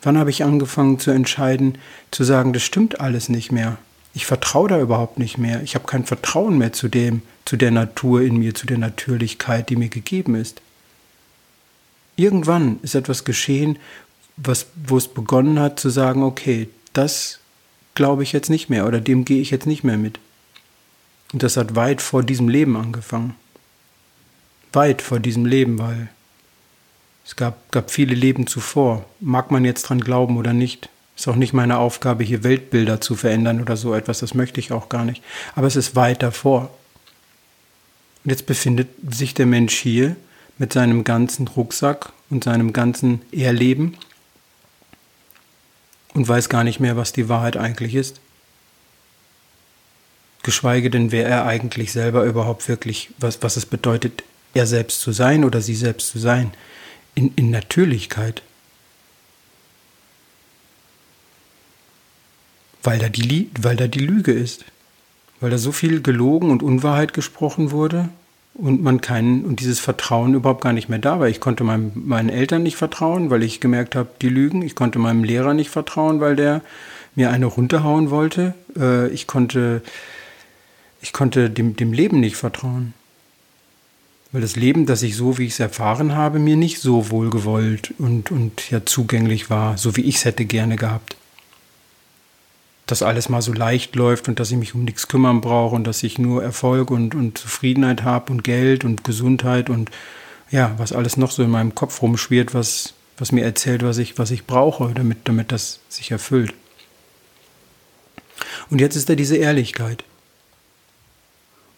Wann 0.00 0.16
habe 0.16 0.30
ich 0.30 0.44
angefangen 0.44 1.00
zu 1.00 1.10
entscheiden, 1.10 1.76
zu 2.12 2.22
sagen, 2.22 2.52
das 2.52 2.62
stimmt 2.62 3.00
alles 3.00 3.30
nicht 3.30 3.50
mehr? 3.50 3.78
Ich 4.12 4.26
vertraue 4.26 4.68
da 4.68 4.80
überhaupt 4.80 5.18
nicht 5.18 5.38
mehr. 5.38 5.62
Ich 5.62 5.74
habe 5.74 5.86
kein 5.86 6.04
Vertrauen 6.04 6.58
mehr 6.58 6.72
zu 6.72 6.88
dem, 6.88 7.22
zu 7.44 7.56
der 7.56 7.70
Natur 7.70 8.22
in 8.22 8.36
mir, 8.36 8.54
zu 8.54 8.66
der 8.66 8.78
Natürlichkeit, 8.78 9.68
die 9.70 9.76
mir 9.76 9.88
gegeben 9.88 10.34
ist. 10.34 10.60
Irgendwann 12.16 12.80
ist 12.82 12.94
etwas 12.94 13.24
geschehen, 13.24 13.78
was, 14.36 14.66
wo 14.74 14.96
es 14.96 15.08
begonnen 15.08 15.60
hat 15.60 15.78
zu 15.78 15.90
sagen, 15.90 16.22
okay, 16.22 16.68
das 16.92 17.38
glaube 17.94 18.22
ich 18.22 18.32
jetzt 18.32 18.50
nicht 18.50 18.68
mehr 18.68 18.86
oder 18.86 19.00
dem 19.00 19.24
gehe 19.24 19.40
ich 19.40 19.50
jetzt 19.50 19.66
nicht 19.66 19.84
mehr 19.84 19.98
mit. 19.98 20.18
Und 21.32 21.42
das 21.42 21.56
hat 21.56 21.76
weit 21.76 22.02
vor 22.02 22.22
diesem 22.22 22.48
Leben 22.48 22.76
angefangen. 22.76 23.36
Weit 24.72 25.02
vor 25.02 25.20
diesem 25.20 25.46
Leben, 25.46 25.78
weil 25.78 26.08
es 27.24 27.36
gab, 27.36 27.70
gab 27.70 27.90
viele 27.90 28.14
Leben 28.14 28.46
zuvor. 28.46 29.04
Mag 29.20 29.50
man 29.50 29.64
jetzt 29.64 29.82
dran 29.84 30.00
glauben 30.00 30.36
oder 30.36 30.52
nicht. 30.52 30.88
Ist 31.20 31.28
auch 31.28 31.36
nicht 31.36 31.52
meine 31.52 31.76
Aufgabe, 31.76 32.24
hier 32.24 32.44
Weltbilder 32.44 33.02
zu 33.02 33.14
verändern 33.14 33.60
oder 33.60 33.76
so 33.76 33.92
etwas. 33.92 34.20
Das 34.20 34.32
möchte 34.32 34.58
ich 34.58 34.72
auch 34.72 34.88
gar 34.88 35.04
nicht. 35.04 35.22
Aber 35.54 35.66
es 35.66 35.76
ist 35.76 35.94
weit 35.94 36.22
davor. 36.22 36.70
Und 38.24 38.30
jetzt 38.30 38.46
befindet 38.46 38.88
sich 39.06 39.34
der 39.34 39.44
Mensch 39.44 39.74
hier 39.74 40.16
mit 40.56 40.72
seinem 40.72 41.04
ganzen 41.04 41.46
Rucksack 41.46 42.14
und 42.30 42.44
seinem 42.44 42.72
ganzen 42.72 43.20
Erleben 43.32 43.98
und 46.14 46.26
weiß 46.26 46.48
gar 46.48 46.64
nicht 46.64 46.80
mehr, 46.80 46.96
was 46.96 47.12
die 47.12 47.28
Wahrheit 47.28 47.58
eigentlich 47.58 47.96
ist. 47.96 48.18
Geschweige 50.42 50.88
denn, 50.88 51.12
wer 51.12 51.28
er 51.28 51.44
eigentlich 51.44 51.92
selber 51.92 52.24
überhaupt 52.24 52.66
wirklich, 52.66 53.10
was, 53.18 53.42
was 53.42 53.58
es 53.58 53.66
bedeutet, 53.66 54.24
er 54.54 54.66
selbst 54.66 55.02
zu 55.02 55.12
sein 55.12 55.44
oder 55.44 55.60
sie 55.60 55.74
selbst 55.74 56.08
zu 56.08 56.18
sein 56.18 56.54
in, 57.14 57.34
in 57.36 57.50
Natürlichkeit. 57.50 58.40
Weil 62.82 62.98
da, 62.98 63.08
die, 63.08 63.50
weil 63.60 63.76
da 63.76 63.86
die 63.86 64.00
Lüge 64.00 64.32
ist. 64.32 64.64
Weil 65.40 65.50
da 65.50 65.58
so 65.58 65.72
viel 65.72 66.02
gelogen 66.02 66.50
und 66.50 66.62
Unwahrheit 66.62 67.12
gesprochen 67.12 67.70
wurde 67.70 68.08
und 68.54 68.82
man 68.82 69.00
keinen 69.00 69.44
und 69.44 69.60
dieses 69.60 69.80
Vertrauen 69.80 70.34
überhaupt 70.34 70.62
gar 70.62 70.72
nicht 70.72 70.88
mehr 70.88 70.98
da 70.98 71.20
war. 71.20 71.28
Ich 71.28 71.40
konnte 71.40 71.64
meinem, 71.64 71.92
meinen 71.94 72.28
Eltern 72.28 72.62
nicht 72.62 72.76
vertrauen, 72.76 73.30
weil 73.30 73.42
ich 73.42 73.60
gemerkt 73.60 73.94
habe, 73.94 74.10
die 74.20 74.28
lügen. 74.28 74.62
Ich 74.62 74.74
konnte 74.74 74.98
meinem 74.98 75.24
Lehrer 75.24 75.54
nicht 75.54 75.70
vertrauen, 75.70 76.20
weil 76.20 76.36
der 76.36 76.62
mir 77.14 77.30
eine 77.30 77.46
runterhauen 77.46 78.10
wollte. 78.10 78.54
Äh, 78.76 79.08
ich 79.08 79.26
konnte, 79.26 79.82
ich 81.00 81.12
konnte 81.12 81.50
dem, 81.50 81.76
dem 81.76 81.92
Leben 81.92 82.20
nicht 82.20 82.36
vertrauen. 82.36 82.94
Weil 84.32 84.42
das 84.42 84.56
Leben, 84.56 84.86
das 84.86 85.02
ich 85.02 85.16
so, 85.16 85.38
wie 85.38 85.46
ich 85.46 85.54
es 85.54 85.60
erfahren 85.60 86.14
habe, 86.14 86.38
mir 86.38 86.56
nicht 86.56 86.80
so 86.80 87.10
wohlgewollt 87.10 87.94
und, 87.98 88.30
und 88.30 88.70
ja 88.70 88.84
zugänglich 88.84 89.50
war, 89.50 89.76
so 89.76 89.96
wie 89.96 90.02
ich 90.02 90.16
es 90.16 90.24
hätte 90.24 90.44
gerne 90.44 90.76
gehabt. 90.76 91.16
Dass 92.90 93.02
alles 93.02 93.28
mal 93.28 93.40
so 93.40 93.52
leicht 93.52 93.94
läuft 93.94 94.28
und 94.28 94.40
dass 94.40 94.50
ich 94.50 94.56
mich 94.56 94.74
um 94.74 94.84
nichts 94.84 95.06
kümmern 95.06 95.40
brauche 95.40 95.76
und 95.76 95.84
dass 95.84 96.02
ich 96.02 96.18
nur 96.18 96.42
Erfolg 96.42 96.90
und, 96.90 97.14
und 97.14 97.38
Zufriedenheit 97.38 98.02
habe 98.02 98.32
und 98.32 98.42
Geld 98.42 98.84
und 98.84 99.04
Gesundheit 99.04 99.70
und 99.70 99.90
ja, 100.50 100.74
was 100.76 100.92
alles 100.92 101.16
noch 101.16 101.30
so 101.30 101.44
in 101.44 101.50
meinem 101.50 101.76
Kopf 101.76 102.02
rumschwirrt, 102.02 102.52
was, 102.52 102.94
was 103.16 103.30
mir 103.30 103.44
erzählt, 103.44 103.84
was 103.84 103.98
ich, 103.98 104.18
was 104.18 104.32
ich 104.32 104.44
brauche, 104.44 104.92
damit, 104.92 105.18
damit 105.28 105.52
das 105.52 105.78
sich 105.88 106.10
erfüllt. 106.10 106.52
Und 108.70 108.80
jetzt 108.80 108.96
ist 108.96 109.08
da 109.08 109.14
diese 109.14 109.36
Ehrlichkeit. 109.36 110.02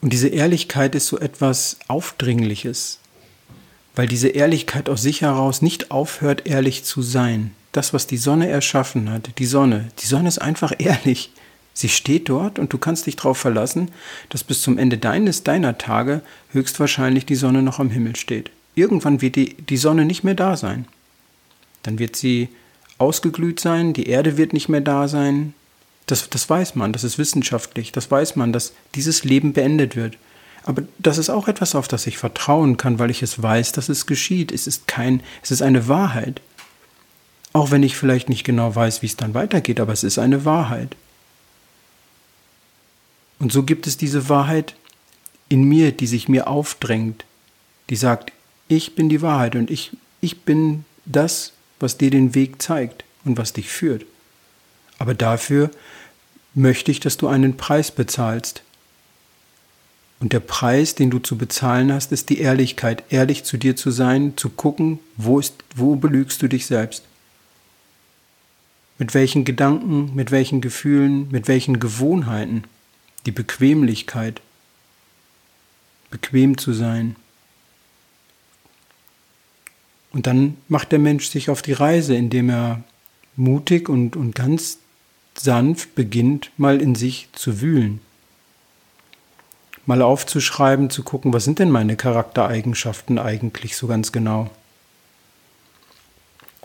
Und 0.01 0.15
diese 0.15 0.29
Ehrlichkeit 0.29 0.95
ist 0.95 1.09
so 1.09 1.19
etwas 1.19 1.77
Aufdringliches, 1.89 3.01
weil 3.95 4.09
diese 4.09 4.29
Ehrlichkeit 4.29 4.89
aus 4.89 5.03
sich 5.03 5.21
heraus 5.21 5.61
nicht 5.61 5.91
aufhört, 5.91 6.47
ehrlich 6.47 6.85
zu 6.85 7.03
sein. 7.03 7.55
Das, 7.73 7.93
was 7.93 8.07
die 8.07 8.19
Sonne 8.19 8.49
erschaffen 8.49 9.11
hat, 9.11 9.39
die 9.39 9.47
Sonne, 9.47 9.89
die 9.99 10.07
Sonne 10.07 10.29
ist 10.29 10.39
einfach 10.39 10.73
ehrlich. 10.79 11.33
Sie 11.75 11.89
steht 11.89 12.29
dort 12.29 12.59
und 12.59 12.73
du 12.73 12.79
kannst 12.79 13.07
dich 13.07 13.17
darauf 13.17 13.39
verlassen, 13.39 13.91
dass 14.29 14.45
bis 14.45 14.61
zum 14.61 14.77
Ende 14.77 14.99
deines, 14.99 15.43
deiner 15.43 15.79
Tage 15.79 16.21
höchstwahrscheinlich 16.51 17.25
die 17.25 17.35
Sonne 17.35 17.63
noch 17.63 17.79
am 17.79 17.89
Himmel 17.89 18.15
steht. 18.17 18.51
Irgendwann 18.75 19.23
wird 19.23 19.37
die, 19.37 19.55
die 19.55 19.79
Sonne 19.79 20.05
nicht 20.05 20.23
mehr 20.23 20.35
da 20.35 20.57
sein. 20.57 20.87
Dann 21.83 21.99
wird 21.99 22.15
sie 22.15 22.51
ausgeglüht 22.99 23.59
sein, 23.59 23.95
die 23.95 24.07
Erde 24.07 24.37
wird 24.37 24.53
nicht 24.53 24.69
mehr 24.69 24.83
da 24.83 25.09
sein, 25.09 25.55
das, 26.07 26.29
das 26.29 26.49
weiß 26.49 26.75
man, 26.75 26.93
das 26.93 27.05
ist 27.05 27.19
wissenschaftlich, 27.19 27.93
das 27.93 28.11
weiß 28.11 28.37
man, 28.37 28.53
dass 28.53 28.73
dieses 28.95 29.25
Leben 29.25 29.53
beendet 29.53 29.97
wird. 29.97 30.19
Aber 30.65 30.83
das 30.99 31.19
ist 31.19 31.31
auch 31.31 31.49
etwas, 31.49 31.75
auf 31.75 31.89
das 31.89 32.07
ich 32.07 32.19
vertrauen 32.19 32.77
kann, 32.77 32.99
weil 32.99 33.11
ich 33.11 33.23
es 33.23 33.43
weiß, 33.43 33.73
dass 33.73 33.89
es 33.89 34.07
geschieht. 34.07 34.53
Es 34.53 34.67
ist 34.67 34.87
kein, 34.87 35.21
es 35.43 35.51
ist 35.51 35.63
eine 35.63 35.89
Wahrheit. 35.89 36.41
Auch 37.53 37.71
wenn 37.71 37.83
ich 37.83 37.97
vielleicht 37.97 38.29
nicht 38.29 38.45
genau 38.45 38.75
weiß, 38.75 39.03
wie 39.03 39.07
es 39.07 39.17
dann 39.17 39.35
weitergeht, 39.35 39.81
aber 39.81 39.93
es 39.93 40.05
ist 40.05 40.19
eine 40.19 40.45
Wahrheit. 40.45 40.97
Und 43.39 43.53
so 43.53 43.63
gibt 43.63 43.87
es 43.87 43.97
diese 43.97 44.29
Wahrheit 44.29 44.75
in 45.49 45.65
mir, 45.65 45.93
die 45.93 46.07
sich 46.07 46.29
mir 46.29 46.47
aufdrängt, 46.47 47.25
die 47.91 47.97
sagt, 47.97 48.33
ich 48.69 48.95
bin 48.95 49.09
die 49.09 49.21
Wahrheit 49.21 49.55
und 49.55 49.71
ich, 49.71 49.91
ich 50.21 50.43
bin 50.43 50.85
das, 51.05 51.53
was 51.79 51.99
dir 51.99 52.11
den 52.11 52.35
Weg 52.35 52.63
zeigt 52.63 53.05
und 53.25 53.37
was 53.37 53.53
dich 53.53 53.69
führt. 53.69 54.07
Aber 54.99 55.15
dafür 55.15 55.71
möchte 56.55 56.91
ich, 56.91 57.01
dass 57.01 57.17
du 57.17 57.29
einen 57.29 57.57
Preis 57.57 57.91
bezahlst. 57.91 58.63
Und 60.21 60.33
der 60.33 60.41
Preis, 60.41 60.95
den 60.95 61.11
du 61.11 61.19
zu 61.19 61.37
bezahlen 61.37 61.93
hast, 61.93 62.13
ist 62.13 62.31
die 62.31 62.39
Ehrlichkeit, 62.39 63.03
ehrlich 63.11 63.43
zu 63.43 63.57
dir 63.57 63.75
zu 63.75 63.91
sein, 63.91 64.35
zu 64.37 64.49
gucken, 64.51 65.01
wo, 65.17 65.41
ist, 65.41 65.57
wo 65.75 65.97
belügst 65.97 66.41
du 66.41 66.49
dich 66.49 66.67
selbst. 66.67 67.03
Mit 69.03 69.15
welchen 69.15 69.45
Gedanken, 69.45 70.15
mit 70.15 70.31
welchen 70.31 70.61
Gefühlen, 70.61 71.29
mit 71.33 71.49
welchen 71.49 71.81
Gewohnheiten, 71.81 72.63
die 73.27 73.33
Bequemlichkeit, 73.33 74.41
bequem 76.09 76.57
zu 76.57 76.73
sein. 76.73 77.17
Und 80.13 80.29
dann 80.29 80.57
macht 80.69 80.93
der 80.93 81.01
Mensch 81.01 81.31
sich 81.31 81.51
auf 81.51 81.63
die 81.63 81.73
Reise, 81.73 82.15
indem 82.15 82.49
er 82.49 82.85
mutig 83.35 83.89
und, 83.89 84.15
und 84.15 84.37
ganz 84.37 84.79
sanft 85.35 85.97
beginnt, 85.97 86.53
mal 86.57 86.81
in 86.81 86.95
sich 86.95 87.29
zu 87.33 87.61
wühlen. 87.61 88.01
Mal 89.85 90.01
aufzuschreiben, 90.01 90.91
zu 90.91 91.03
gucken, 91.03 91.33
was 91.33 91.43
sind 91.43 91.59
denn 91.59 91.73
meine 91.73 91.97
Charaktereigenschaften 91.97 93.19
eigentlich 93.19 93.77
so 93.77 93.89
ganz 93.89 94.13
genau? 94.13 94.53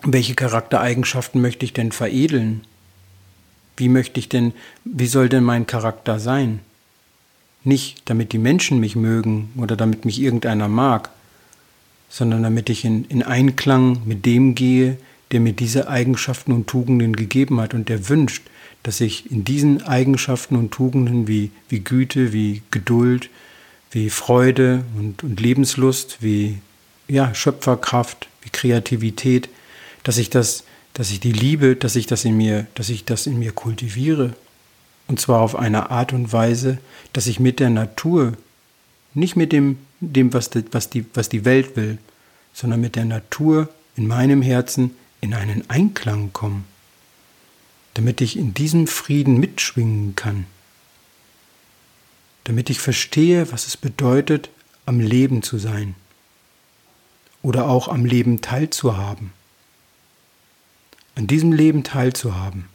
Welche 0.02 0.34
Charaktereigenschaften 0.34 1.40
möchte 1.40 1.64
ich 1.64 1.72
denn 1.72 1.92
veredeln? 1.92 2.62
Wie 3.76 3.88
möchte 3.88 4.20
ich 4.20 4.28
denn, 4.28 4.52
wie 4.84 5.06
soll 5.06 5.28
denn 5.28 5.44
mein 5.44 5.66
Charakter 5.66 6.20
sein? 6.20 6.60
Nicht 7.64 8.02
damit 8.08 8.32
die 8.32 8.38
Menschen 8.38 8.80
mich 8.80 8.96
mögen 8.96 9.50
oder 9.56 9.76
damit 9.76 10.04
mich 10.04 10.20
irgendeiner 10.20 10.68
mag, 10.68 11.10
sondern 12.08 12.42
damit 12.42 12.70
ich 12.70 12.84
in, 12.84 13.04
in 13.06 13.22
Einklang 13.22 14.02
mit 14.04 14.24
dem 14.24 14.54
gehe, 14.54 14.98
der 15.32 15.40
mir 15.40 15.52
diese 15.52 15.88
Eigenschaften 15.88 16.52
und 16.52 16.68
Tugenden 16.68 17.14
gegeben 17.14 17.60
hat 17.60 17.74
und 17.74 17.88
der 17.88 18.08
wünscht, 18.08 18.44
dass 18.82 19.00
ich 19.00 19.30
in 19.30 19.44
diesen 19.44 19.82
Eigenschaften 19.82 20.56
und 20.56 20.70
Tugenden 20.70 21.28
wie, 21.28 21.50
wie 21.68 21.80
Güte, 21.80 22.32
wie 22.32 22.62
Geduld, 22.70 23.28
wie 23.90 24.10
Freude 24.10 24.84
und, 24.96 25.22
und 25.24 25.40
Lebenslust, 25.40 26.18
wie 26.20 26.58
ja, 27.08 27.34
Schöpferkraft, 27.34 28.28
wie 28.42 28.50
Kreativität, 28.50 29.48
dass 30.08 30.16
ich 30.16 30.30
das, 30.30 30.64
dass 30.94 31.10
ich 31.10 31.20
die 31.20 31.32
Liebe, 31.32 31.76
dass 31.76 31.94
ich 31.94 32.06
das 32.06 32.24
in 32.24 32.34
mir, 32.34 32.66
dass 32.74 32.88
ich 32.88 33.04
das 33.04 33.26
in 33.26 33.38
mir 33.38 33.52
kultiviere. 33.52 34.34
Und 35.06 35.20
zwar 35.20 35.42
auf 35.42 35.54
eine 35.54 35.90
Art 35.90 36.14
und 36.14 36.32
Weise, 36.32 36.78
dass 37.12 37.26
ich 37.26 37.40
mit 37.40 37.60
der 37.60 37.68
Natur, 37.68 38.32
nicht 39.12 39.36
mit 39.36 39.52
dem, 39.52 39.76
dem 40.00 40.32
was, 40.32 40.48
die, 40.48 40.64
was, 40.72 40.88
die, 40.88 41.04
was 41.12 41.28
die 41.28 41.44
Welt 41.44 41.76
will, 41.76 41.98
sondern 42.54 42.80
mit 42.80 42.96
der 42.96 43.04
Natur 43.04 43.68
in 43.96 44.06
meinem 44.06 44.40
Herzen 44.40 44.92
in 45.20 45.34
einen 45.34 45.68
Einklang 45.68 46.32
komme 46.32 46.64
damit 47.98 48.20
ich 48.20 48.36
in 48.36 48.54
diesem 48.54 48.86
Frieden 48.86 49.40
mitschwingen 49.40 50.14
kann, 50.14 50.46
damit 52.44 52.70
ich 52.70 52.78
verstehe, 52.78 53.50
was 53.50 53.66
es 53.66 53.76
bedeutet, 53.76 54.50
am 54.86 55.00
Leben 55.00 55.42
zu 55.42 55.58
sein 55.58 55.96
oder 57.42 57.66
auch 57.66 57.88
am 57.88 58.04
Leben 58.04 58.40
teilzuhaben. 58.40 59.32
An 61.18 61.26
diesem 61.26 61.52
Leben 61.52 61.82
teilzuhaben. 61.82 62.66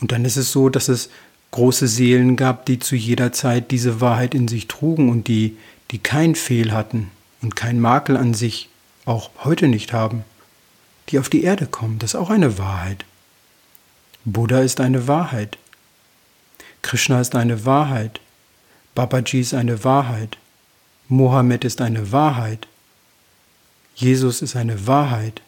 Und 0.00 0.10
dann 0.10 0.24
ist 0.24 0.36
es 0.36 0.50
so, 0.50 0.68
dass 0.68 0.88
es 0.88 1.08
große 1.52 1.86
Seelen 1.86 2.34
gab, 2.34 2.66
die 2.66 2.80
zu 2.80 2.96
jeder 2.96 3.32
Zeit 3.32 3.70
diese 3.70 4.00
Wahrheit 4.00 4.34
in 4.34 4.48
sich 4.48 4.66
trugen 4.66 5.08
und 5.08 5.28
die, 5.28 5.56
die 5.92 5.98
kein 5.98 6.34
Fehl 6.34 6.72
hatten 6.72 7.12
und 7.42 7.54
kein 7.54 7.78
Makel 7.78 8.16
an 8.16 8.34
sich 8.34 8.68
auch 9.04 9.30
heute 9.44 9.68
nicht 9.68 9.92
haben, 9.92 10.24
die 11.08 11.20
auf 11.20 11.28
die 11.28 11.44
Erde 11.44 11.66
kommen. 11.66 12.00
Das 12.00 12.14
ist 12.14 12.20
auch 12.20 12.30
eine 12.30 12.58
Wahrheit. 12.58 13.04
Buddha 14.24 14.60
ist 14.60 14.80
eine 14.80 15.06
Wahrheit. 15.06 15.58
Krishna 16.82 17.20
ist 17.20 17.36
eine 17.36 17.64
Wahrheit. 17.64 18.20
Babaji 18.96 19.40
ist 19.40 19.54
eine 19.54 19.84
Wahrheit. 19.84 20.38
Mohammed 21.08 21.64
ist 21.64 21.80
eine 21.80 22.10
Wahrheit. 22.10 22.66
Jesus 23.94 24.42
ist 24.42 24.56
eine 24.56 24.88
Wahrheit. 24.88 25.40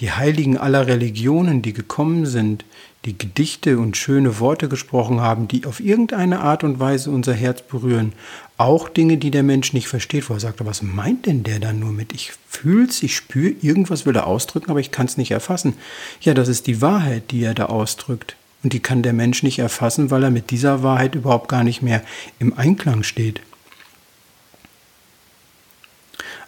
Die 0.00 0.12
Heiligen 0.12 0.56
aller 0.58 0.86
Religionen, 0.86 1.62
die 1.62 1.72
gekommen 1.72 2.26
sind, 2.26 2.64
die 3.04 3.18
Gedichte 3.18 3.78
und 3.78 3.96
schöne 3.96 4.38
Worte 4.38 4.68
gesprochen 4.68 5.20
haben, 5.20 5.48
die 5.48 5.66
auf 5.66 5.80
irgendeine 5.80 6.40
Art 6.40 6.62
und 6.64 6.78
Weise 6.78 7.10
unser 7.10 7.34
Herz 7.34 7.62
berühren, 7.62 8.12
auch 8.58 8.88
Dinge, 8.88 9.16
die 9.16 9.32
der 9.32 9.42
Mensch 9.42 9.72
nicht 9.72 9.88
versteht, 9.88 10.30
wo 10.30 10.34
er 10.34 10.40
sagt, 10.40 10.64
was 10.64 10.82
meint 10.82 11.26
denn 11.26 11.42
der 11.42 11.58
dann 11.58 11.80
nur 11.80 11.90
mit? 11.90 12.12
Ich 12.12 12.32
fühl's, 12.48 13.02
ich 13.02 13.16
spüre, 13.16 13.54
irgendwas 13.60 14.06
will 14.06 14.14
er 14.14 14.26
ausdrücken, 14.26 14.70
aber 14.70 14.80
ich 14.80 14.92
kann 14.92 15.06
es 15.06 15.16
nicht 15.16 15.32
erfassen. 15.32 15.74
Ja, 16.20 16.32
das 16.32 16.48
ist 16.48 16.68
die 16.68 16.80
Wahrheit, 16.80 17.32
die 17.32 17.42
er 17.42 17.54
da 17.54 17.66
ausdrückt. 17.66 18.36
Und 18.62 18.72
die 18.72 18.80
kann 18.80 19.02
der 19.02 19.12
Mensch 19.12 19.42
nicht 19.42 19.58
erfassen, 19.58 20.12
weil 20.12 20.22
er 20.22 20.30
mit 20.30 20.50
dieser 20.50 20.84
Wahrheit 20.84 21.16
überhaupt 21.16 21.48
gar 21.48 21.64
nicht 21.64 21.82
mehr 21.82 22.02
im 22.38 22.56
Einklang 22.56 23.02
steht. 23.02 23.40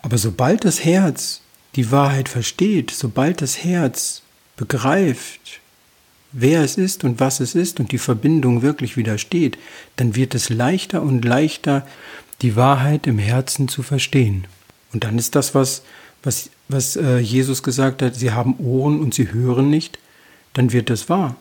Aber 0.03 0.19
sobald 0.19 0.65
das 0.65 0.85
Herz 0.85 1.41
die 1.77 1.91
Wahrheit 1.91 2.29
versteht, 2.29 2.91
sobald 2.91 3.43
das 3.43 3.63
Herz 3.65 4.23
begreift, 4.57 5.61
wer 6.33 6.63
es 6.63 6.77
ist 6.77 7.05
und 7.05 7.21
was 7.21 7.41
es 7.41 7.55
ist 7.55 7.81
und 7.81 7.93
die 7.93 7.99
Verbindung 7.99 8.63
wirklich 8.63 8.97
widersteht, 8.97 9.59
dann 9.97 10.17
wird 10.17 10.35
es 10.35 10.49
leichter 10.49 11.03
und 11.03 11.25
leichter, 11.25 11.87
die 12.43 12.57
Wahrheit 12.57 13.07
im 13.07 13.19
Herzen 13.19 13.69
zu 13.69 13.83
verstehen. 13.83 14.47
Und 14.93 15.05
dann 15.05 15.19
ist 15.19 15.35
das, 15.35 15.55
was, 15.55 15.83
was, 16.23 16.51
was 16.69 16.97
äh, 16.97 17.19
Jesus 17.19 17.63
gesagt 17.63 18.03
hat, 18.03 18.15
sie 18.15 18.33
haben 18.33 18.57
Ohren 18.59 19.01
und 19.01 19.15
sie 19.15 19.33
hören 19.33 19.71
nicht, 19.71 19.99
dann 20.53 20.73
wird 20.73 20.91
es 20.91 21.09
wahr 21.09 21.37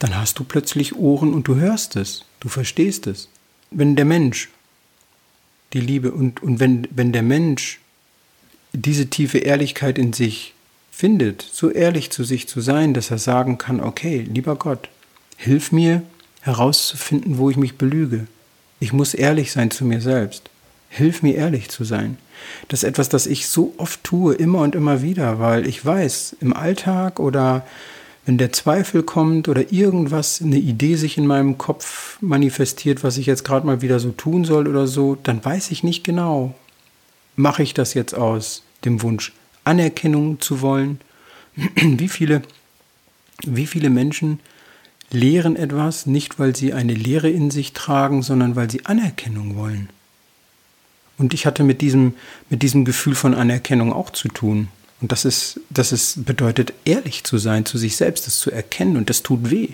dann 0.00 0.16
hast 0.16 0.38
du 0.38 0.44
plötzlich 0.44 0.96
Ohren 0.96 1.32
und 1.32 1.46
du 1.46 1.56
hörst 1.56 1.94
es, 1.94 2.24
du 2.40 2.48
verstehst 2.48 3.06
es. 3.06 3.28
Wenn 3.70 3.94
der 3.94 4.06
Mensch 4.06 4.48
die 5.72 5.80
Liebe 5.80 6.10
und, 6.10 6.42
und 6.42 6.58
wenn, 6.58 6.88
wenn 6.90 7.12
der 7.12 7.22
Mensch 7.22 7.78
diese 8.72 9.06
tiefe 9.06 9.38
Ehrlichkeit 9.38 9.98
in 9.98 10.12
sich 10.12 10.54
findet, 10.90 11.42
so 11.42 11.70
ehrlich 11.70 12.10
zu 12.10 12.24
sich 12.24 12.46
zu 12.48 12.60
sein, 12.60 12.94
dass 12.94 13.10
er 13.10 13.18
sagen 13.18 13.58
kann, 13.58 13.80
okay, 13.80 14.26
lieber 14.30 14.56
Gott, 14.56 14.88
hilf 15.36 15.72
mir 15.72 16.02
herauszufinden, 16.42 17.38
wo 17.38 17.50
ich 17.50 17.56
mich 17.56 17.78
belüge. 17.78 18.26
Ich 18.80 18.92
muss 18.92 19.14
ehrlich 19.14 19.52
sein 19.52 19.70
zu 19.70 19.84
mir 19.84 20.00
selbst. 20.00 20.50
Hilf 20.88 21.22
mir 21.22 21.36
ehrlich 21.36 21.68
zu 21.68 21.84
sein. 21.84 22.18
Das 22.68 22.82
ist 22.82 22.88
etwas, 22.88 23.08
das 23.08 23.26
ich 23.26 23.46
so 23.46 23.74
oft 23.76 24.02
tue, 24.02 24.34
immer 24.34 24.60
und 24.60 24.74
immer 24.74 25.02
wieder, 25.02 25.38
weil 25.38 25.66
ich 25.66 25.84
weiß, 25.84 26.36
im 26.40 26.52
Alltag 26.52 27.20
oder 27.20 27.64
wenn 28.26 28.38
der 28.38 28.52
Zweifel 28.52 29.02
kommt 29.02 29.48
oder 29.48 29.72
irgendwas, 29.72 30.42
eine 30.42 30.58
Idee 30.58 30.96
sich 30.96 31.16
in 31.16 31.26
meinem 31.26 31.58
Kopf 31.58 32.18
manifestiert, 32.20 33.02
was 33.02 33.16
ich 33.16 33.26
jetzt 33.26 33.44
gerade 33.44 33.66
mal 33.66 33.82
wieder 33.82 34.00
so 34.00 34.10
tun 34.10 34.44
soll 34.44 34.68
oder 34.68 34.86
so, 34.86 35.16
dann 35.22 35.44
weiß 35.44 35.70
ich 35.70 35.82
nicht 35.82 36.04
genau, 36.04 36.54
mache 37.40 37.62
ich 37.62 37.74
das 37.74 37.94
jetzt 37.94 38.14
aus 38.14 38.62
dem 38.84 39.02
Wunsch, 39.02 39.32
Anerkennung 39.64 40.40
zu 40.40 40.60
wollen? 40.60 41.00
Wie 41.56 42.08
viele, 42.08 42.42
wie 43.44 43.66
viele 43.66 43.90
Menschen 43.90 44.38
lehren 45.10 45.56
etwas 45.56 46.06
nicht, 46.06 46.38
weil 46.38 46.54
sie 46.54 46.74
eine 46.74 46.92
Lehre 46.94 47.30
in 47.30 47.50
sich 47.50 47.72
tragen, 47.72 48.22
sondern 48.22 48.54
weil 48.54 48.70
sie 48.70 48.84
Anerkennung 48.84 49.56
wollen? 49.56 49.88
Und 51.16 51.34
ich 51.34 51.46
hatte 51.46 51.64
mit 51.64 51.80
diesem, 51.80 52.14
mit 52.50 52.62
diesem 52.62 52.84
Gefühl 52.84 53.14
von 53.14 53.34
Anerkennung 53.34 53.92
auch 53.92 54.10
zu 54.10 54.28
tun. 54.28 54.68
Und 55.00 55.10
das 55.12 55.24
ist, 55.24 55.60
das 55.70 55.92
ist, 55.92 56.24
bedeutet, 56.26 56.74
ehrlich 56.84 57.24
zu 57.24 57.38
sein 57.38 57.64
zu 57.64 57.78
sich 57.78 57.96
selbst, 57.96 58.26
das 58.26 58.38
zu 58.38 58.50
erkennen 58.50 58.96
und 58.96 59.08
das 59.08 59.22
tut 59.22 59.50
weh. 59.50 59.70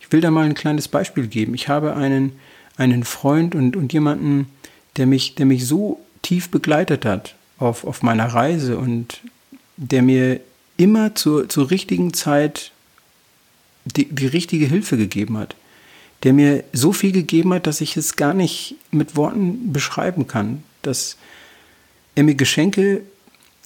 Ich 0.00 0.12
will 0.12 0.20
da 0.20 0.30
mal 0.30 0.44
ein 0.44 0.54
kleines 0.54 0.88
Beispiel 0.88 1.26
geben. 1.26 1.54
Ich 1.54 1.68
habe 1.68 1.96
einen, 1.96 2.32
einen 2.76 3.04
Freund 3.04 3.54
und, 3.54 3.76
und 3.76 3.92
jemanden, 3.92 4.48
der 4.96 5.06
mich, 5.06 5.34
der 5.34 5.46
mich 5.46 5.66
so 5.66 6.00
tief 6.24 6.50
begleitet 6.50 7.04
hat 7.04 7.36
auf, 7.58 7.84
auf 7.84 8.02
meiner 8.02 8.26
Reise 8.26 8.76
und 8.76 9.20
der 9.76 10.02
mir 10.02 10.40
immer 10.76 11.14
zur, 11.14 11.48
zur 11.48 11.70
richtigen 11.70 12.12
Zeit 12.12 12.72
die, 13.84 14.06
die 14.06 14.26
richtige 14.26 14.66
Hilfe 14.66 14.96
gegeben 14.96 15.38
hat. 15.38 15.54
Der 16.22 16.32
mir 16.32 16.64
so 16.72 16.92
viel 16.92 17.12
gegeben 17.12 17.52
hat, 17.52 17.66
dass 17.66 17.80
ich 17.80 17.96
es 17.96 18.16
gar 18.16 18.34
nicht 18.34 18.76
mit 18.90 19.14
Worten 19.14 19.72
beschreiben 19.72 20.26
kann. 20.26 20.62
Dass 20.82 21.16
er 22.14 22.24
mir 22.24 22.34
Geschenke 22.34 23.02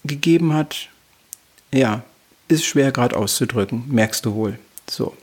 gegeben 0.03 0.53
hat, 0.53 0.89
ja, 1.73 2.03
ist 2.49 2.65
schwer 2.65 2.91
gerade 2.91 3.15
auszudrücken, 3.15 3.85
merkst 3.87 4.25
du 4.25 4.33
wohl. 4.33 4.59
So. 4.89 5.15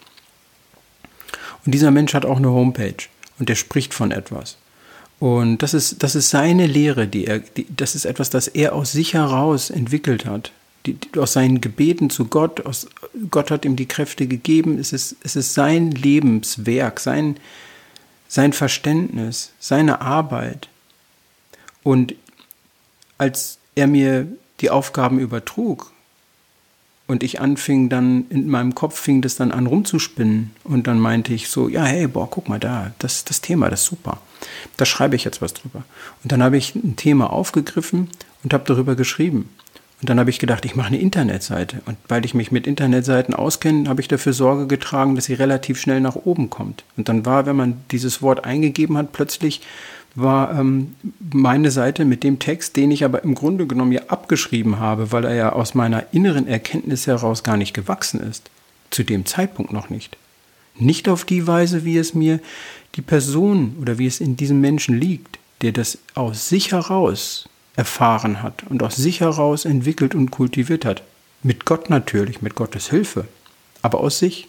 Und 1.65 1.73
dieser 1.73 1.91
Mensch 1.91 2.15
hat 2.15 2.25
auch 2.25 2.39
eine 2.39 2.51
Homepage 2.51 2.97
und 3.39 3.49
der 3.49 3.57
spricht 3.57 3.93
von 3.93 4.13
etwas. 4.13 4.57
Und 5.19 5.59
das 5.59 5.73
ist, 5.73 6.03
das 6.03 6.15
ist 6.15 6.31
seine 6.31 6.67
Lehre, 6.67 7.07
die 7.07 7.27
er, 7.27 7.39
die, 7.39 7.67
das 7.75 7.95
ist 7.95 8.05
etwas, 8.05 8.31
das 8.31 8.49
er 8.49 8.75
aus 8.75 8.93
sich 8.93 9.15
heraus 9.15 9.71
entwickelt 9.71 10.27
hat. 10.27 10.53
Die, 10.85 10.95
die, 10.95 11.19
aus 11.19 11.33
seinen 11.33 11.61
Gebeten 11.61 12.11
zu 12.11 12.27
Gott, 12.27 12.67
aus, 12.67 12.87
Gott 13.31 13.51
hat 13.51 13.65
ihm 13.65 13.77
die 13.77 13.87
Kräfte 13.87 14.27
gegeben. 14.27 14.79
Es 14.79 14.93
ist, 14.93 15.17
es 15.23 15.35
ist 15.35 15.55
sein 15.55 15.91
Lebenswerk, 15.91 17.01
sein, 17.01 17.39
sein 18.29 18.53
Verständnis, 18.53 19.53
seine 19.59 20.03
Arbeit. 20.03 20.69
Und 21.83 22.15
als 23.17 23.59
er 23.75 23.87
mir 23.87 24.27
die 24.61 24.71
Aufgaben 24.71 25.19
übertrug 25.19 25.93
und 27.07 27.23
ich 27.23 27.41
anfing 27.41 27.89
dann, 27.89 28.27
in 28.31 28.49
meinem 28.49 28.75
Kopf 28.75 28.99
fing 28.99 29.23
das 29.23 29.37
dann 29.37 29.53
an 29.53 29.67
rumzuspinnen 29.67 30.51
und 30.65 30.87
dann 30.87 30.99
meinte 30.99 31.33
ich 31.33 31.49
so, 31.49 31.69
ja, 31.69 31.85
hey, 31.85 32.09
boah, 32.09 32.29
guck 32.29 32.49
mal 32.49 32.59
da, 32.59 32.93
das, 32.99 33.25
das 33.25 33.41
Thema, 33.41 33.71
das 33.71 33.83
ist 33.83 33.87
super. 33.87 34.21
Da 34.77 34.85
schreibe 34.85 35.17
ich 35.17 35.25
jetzt 35.25 35.41
was 35.41 35.55
drüber. 35.55 35.85
Und 36.23 36.33
dann 36.33 36.43
habe 36.43 36.57
ich 36.57 36.75
ein 36.75 36.97
Thema 36.97 37.33
aufgegriffen 37.33 38.09
und 38.43 38.53
habe 38.53 38.65
darüber 38.67 38.97
geschrieben. 38.97 39.49
Und 40.03 40.11
dann 40.11 40.21
habe 40.21 40.31
ich 40.31 40.39
gedacht, 40.39 40.65
ich 40.65 40.77
mache 40.77 40.89
eine 40.89 40.99
Internetseite. 40.99 41.81
Und 41.87 41.97
weil 42.09 42.25
ich 42.27 42.35
mich 42.35 42.53
mit 42.53 42.67
Internetseiten 42.67 43.35
auskenne, 43.35 43.89
habe 43.89 44.03
ich 44.03 44.09
dafür 44.09 44.35
Sorge 44.35 44.67
getragen, 44.67 45.15
dass 45.15 45.25
sie 45.25 45.35
relativ 45.35 45.81
schnell 45.81 46.01
nach 46.01 46.17
oben 46.17 46.51
kommt. 46.51 46.85
Und 46.97 47.09
dann 47.09 47.25
war, 47.25 47.47
wenn 47.47 47.57
man 47.57 47.81
dieses 47.91 48.21
Wort 48.21 48.45
eingegeben 48.45 48.99
hat, 48.99 49.13
plötzlich 49.13 49.63
war 50.17 50.59
ähm, 50.59 50.97
meine 51.33 51.71
Seite 51.71 52.05
mit 52.05 52.25
dem 52.25 52.39
Text, 52.39 52.77
den 52.77 52.91
ich 52.91 53.05
aber 53.05 53.23
im 53.23 53.35
Grunde 53.35 53.67
genommen 53.67 53.93
ja 53.93 54.03
abgeschrieben 54.09 54.81
habe, 54.81 55.13
weil 55.13 55.25
er 55.25 55.35
ja 55.35 55.53
aus 55.53 55.75
meiner 55.75 56.13
inneren 56.13 56.49
Erkenntnis 56.49 57.07
heraus 57.07 57.43
gar 57.43 57.57
nicht 57.57 57.75
gewachsen 57.75 58.21
ist. 58.21 58.51
Zu 58.91 59.05
dem 59.05 59.27
Zeitpunkt 59.27 59.73
noch 59.73 59.91
nicht. 59.91 60.17
Nicht 60.79 61.09
auf 61.09 61.25
die 61.25 61.47
Weise, 61.47 61.85
wie 61.85 61.99
es 61.99 62.15
mir 62.15 62.41
die 62.95 63.03
Person 63.03 63.77
oder 63.81 63.99
wie 63.99 64.07
es 64.07 64.21
in 64.21 64.37
diesem 64.37 64.61
Menschen 64.61 64.99
liegt, 64.99 65.39
der 65.63 65.73
das 65.73 65.99
aus 66.15 66.49
sich 66.49 66.73
heraus 66.73 67.49
erfahren 67.77 68.43
hat 68.43 68.65
und 68.69 68.83
aus 68.83 68.97
sich 68.97 69.21
heraus 69.21 69.65
entwickelt 69.67 70.15
und 70.15 70.31
kultiviert 70.31 70.85
hat. 70.85 71.03
Mit 71.43 71.67
Gott 71.67 71.91
natürlich, 71.91 72.41
mit 72.41 72.55
Gottes 72.55 72.89
Hilfe, 72.89 73.27
aber 73.83 74.01
aus 74.01 74.19
sich. 74.19 74.49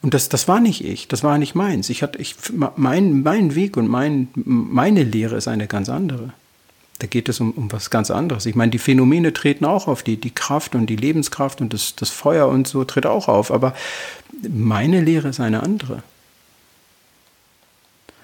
Und 0.00 0.14
das, 0.14 0.28
das 0.28 0.46
war 0.46 0.60
nicht 0.60 0.84
ich, 0.84 1.08
das 1.08 1.24
war 1.24 1.38
nicht 1.38 1.54
meins. 1.54 1.90
Ich 1.90 2.02
hatte, 2.02 2.18
ich, 2.18 2.36
mein, 2.76 3.22
mein 3.22 3.54
Weg 3.54 3.76
und 3.76 3.88
mein, 3.88 4.28
meine 4.34 5.02
Lehre 5.02 5.36
ist 5.36 5.48
eine 5.48 5.66
ganz 5.66 5.88
andere. 5.88 6.32
Da 7.00 7.06
geht 7.06 7.28
es 7.28 7.40
um, 7.40 7.52
um 7.52 7.70
was 7.72 7.90
ganz 7.90 8.10
anderes. 8.10 8.46
Ich 8.46 8.54
meine, 8.54 8.70
die 8.70 8.78
Phänomene 8.78 9.32
treten 9.32 9.64
auch 9.64 9.86
auf, 9.86 10.02
die, 10.02 10.16
die 10.16 10.30
Kraft 10.30 10.74
und 10.74 10.86
die 10.86 10.96
Lebenskraft 10.96 11.60
und 11.60 11.72
das, 11.72 11.96
das 11.96 12.10
Feuer 12.10 12.48
und 12.48 12.66
so 12.66 12.84
tritt 12.84 13.06
auch 13.06 13.28
auf. 13.28 13.50
Aber 13.50 13.74
meine 14.48 15.00
Lehre 15.00 15.28
ist 15.28 15.40
eine 15.40 15.62
andere. 15.62 16.02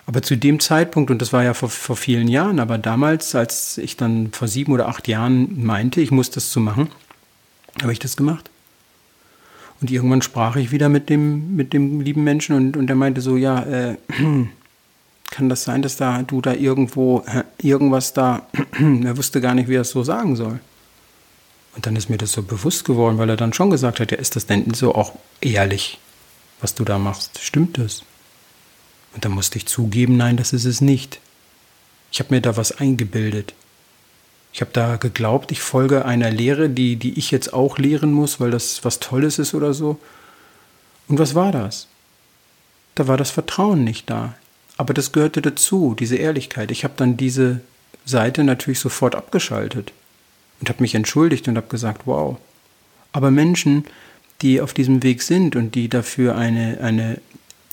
Aber 0.06 0.22
zu 0.22 0.36
dem 0.36 0.60
Zeitpunkt, 0.60 1.10
und 1.10 1.22
das 1.22 1.32
war 1.32 1.44
ja 1.44 1.54
vor, 1.54 1.70
vor 1.70 1.96
vielen 1.96 2.28
Jahren, 2.28 2.60
aber 2.60 2.78
damals, 2.78 3.34
als 3.34 3.78
ich 3.78 3.96
dann 3.96 4.32
vor 4.32 4.48
sieben 4.48 4.72
oder 4.72 4.88
acht 4.88 5.08
Jahren 5.08 5.64
meinte, 5.64 6.00
ich 6.00 6.10
muss 6.10 6.30
das 6.30 6.50
zu 6.50 6.60
machen, 6.60 6.90
habe 7.80 7.92
ich 7.92 7.98
das 7.98 8.16
gemacht. 8.16 8.50
Und 9.80 9.90
irgendwann 9.90 10.22
sprach 10.22 10.56
ich 10.56 10.70
wieder 10.70 10.88
mit 10.88 11.10
dem, 11.10 11.56
mit 11.56 11.72
dem 11.72 12.00
lieben 12.00 12.24
Menschen 12.24 12.56
und, 12.56 12.76
und 12.76 12.88
er 12.88 12.96
meinte 12.96 13.20
so, 13.20 13.36
ja, 13.36 13.62
äh, 13.62 13.96
kann 15.30 15.48
das 15.48 15.64
sein, 15.64 15.82
dass 15.82 15.96
da 15.96 16.22
du 16.22 16.40
da 16.40 16.54
irgendwo 16.54 17.24
äh, 17.26 17.44
irgendwas 17.60 18.12
da, 18.12 18.46
er 19.04 19.16
wusste 19.16 19.40
gar 19.40 19.54
nicht, 19.54 19.68
wie 19.68 19.74
er 19.74 19.82
es 19.82 19.90
so 19.90 20.02
sagen 20.02 20.36
soll. 20.36 20.60
Und 21.74 21.86
dann 21.86 21.96
ist 21.96 22.08
mir 22.08 22.18
das 22.18 22.32
so 22.32 22.42
bewusst 22.42 22.84
geworden, 22.84 23.18
weil 23.18 23.28
er 23.28 23.36
dann 23.36 23.52
schon 23.52 23.70
gesagt 23.70 23.98
hat, 23.98 24.12
ja, 24.12 24.18
ist 24.18 24.36
das 24.36 24.46
denn 24.46 24.72
so 24.74 24.94
auch 24.94 25.12
ehrlich, 25.40 25.98
was 26.60 26.74
du 26.74 26.84
da 26.84 26.98
machst? 26.98 27.40
Stimmt 27.42 27.78
das? 27.78 28.04
Und 29.14 29.24
dann 29.24 29.32
musste 29.32 29.58
ich 29.58 29.66
zugeben, 29.66 30.16
nein, 30.16 30.36
das 30.36 30.52
ist 30.52 30.64
es 30.64 30.80
nicht. 30.80 31.20
Ich 32.12 32.20
habe 32.20 32.32
mir 32.32 32.40
da 32.40 32.56
was 32.56 32.72
eingebildet. 32.78 33.54
Ich 34.54 34.60
habe 34.60 34.70
da 34.72 34.94
geglaubt, 34.94 35.50
ich 35.50 35.60
folge 35.60 36.04
einer 36.04 36.30
Lehre, 36.30 36.70
die, 36.70 36.94
die 36.94 37.18
ich 37.18 37.32
jetzt 37.32 37.52
auch 37.52 37.76
lehren 37.76 38.12
muss, 38.12 38.38
weil 38.38 38.52
das 38.52 38.84
was 38.84 39.00
Tolles 39.00 39.40
ist 39.40 39.52
oder 39.52 39.74
so. 39.74 39.98
Und 41.08 41.18
was 41.18 41.34
war 41.34 41.50
das? 41.50 41.88
Da 42.94 43.08
war 43.08 43.16
das 43.16 43.32
Vertrauen 43.32 43.82
nicht 43.82 44.08
da. 44.08 44.36
Aber 44.76 44.94
das 44.94 45.10
gehörte 45.10 45.42
dazu, 45.42 45.96
diese 45.98 46.14
Ehrlichkeit. 46.14 46.70
Ich 46.70 46.84
habe 46.84 46.94
dann 46.96 47.16
diese 47.16 47.62
Seite 48.04 48.44
natürlich 48.44 48.78
sofort 48.78 49.16
abgeschaltet 49.16 49.92
und 50.60 50.68
habe 50.68 50.82
mich 50.82 50.94
entschuldigt 50.94 51.48
und 51.48 51.56
habe 51.56 51.66
gesagt, 51.66 52.02
wow. 52.04 52.38
Aber 53.10 53.32
Menschen, 53.32 53.84
die 54.40 54.60
auf 54.60 54.72
diesem 54.72 55.02
Weg 55.02 55.22
sind 55.22 55.56
und 55.56 55.74
die 55.74 55.88
dafür 55.88 56.36
eine, 56.36 56.78
eine, 56.80 57.20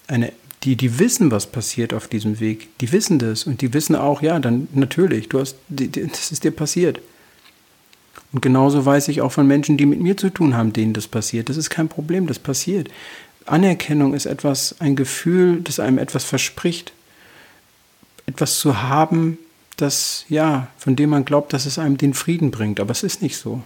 eine 0.08 0.34
die, 0.64 0.76
die 0.76 1.00
wissen, 1.00 1.32
was 1.32 1.48
passiert 1.48 1.94
auf 1.94 2.08
diesem 2.08 2.40
Weg. 2.40 2.70
Die 2.80 2.92
wissen 2.92 3.18
das 3.20 3.46
und 3.46 3.62
die 3.62 3.74
wissen 3.74 3.96
auch, 3.96 4.22
ja, 4.22 4.40
dann 4.40 4.68
natürlich, 4.74 5.30
du 5.30 5.40
hast, 5.40 5.56
das 5.70 6.32
ist 6.32 6.44
dir 6.44 6.52
passiert. 6.52 7.02
Und 8.32 8.42
genauso 8.42 8.86
weiß 8.86 9.08
ich 9.08 9.22
auch 9.22 9.32
von 9.32 9.48
Menschen, 9.48 9.78
die 9.78 9.86
mit 9.86 10.00
mir 10.00 10.16
zu 10.16 10.30
tun 10.30 10.56
haben, 10.56 10.72
denen 10.72 10.94
das 10.94 11.08
passiert. 11.08 11.50
Das 11.50 11.58
ist 11.58 11.70
kein 11.70 11.90
Problem, 11.90 12.28
das 12.28 12.40
passiert. 12.40 12.90
Anerkennung 13.46 14.14
ist 14.14 14.26
etwas, 14.26 14.76
ein 14.80 14.96
Gefühl, 14.96 15.62
das 15.62 15.80
einem 15.80 15.98
etwas 15.98 16.24
verspricht. 16.24 16.94
Etwas 18.28 18.60
zu 18.60 18.84
haben, 18.84 19.38
das, 19.78 20.26
ja, 20.30 20.68
von 20.78 20.96
dem 20.96 21.10
man 21.10 21.26
glaubt, 21.26 21.54
dass 21.54 21.66
es 21.66 21.80
einem 21.80 21.98
den 21.98 22.14
Frieden 22.14 22.52
bringt. 22.52 22.80
Aber 22.80 22.92
es 22.92 23.04
ist 23.04 23.22
nicht 23.22 23.38
so. 23.38 23.64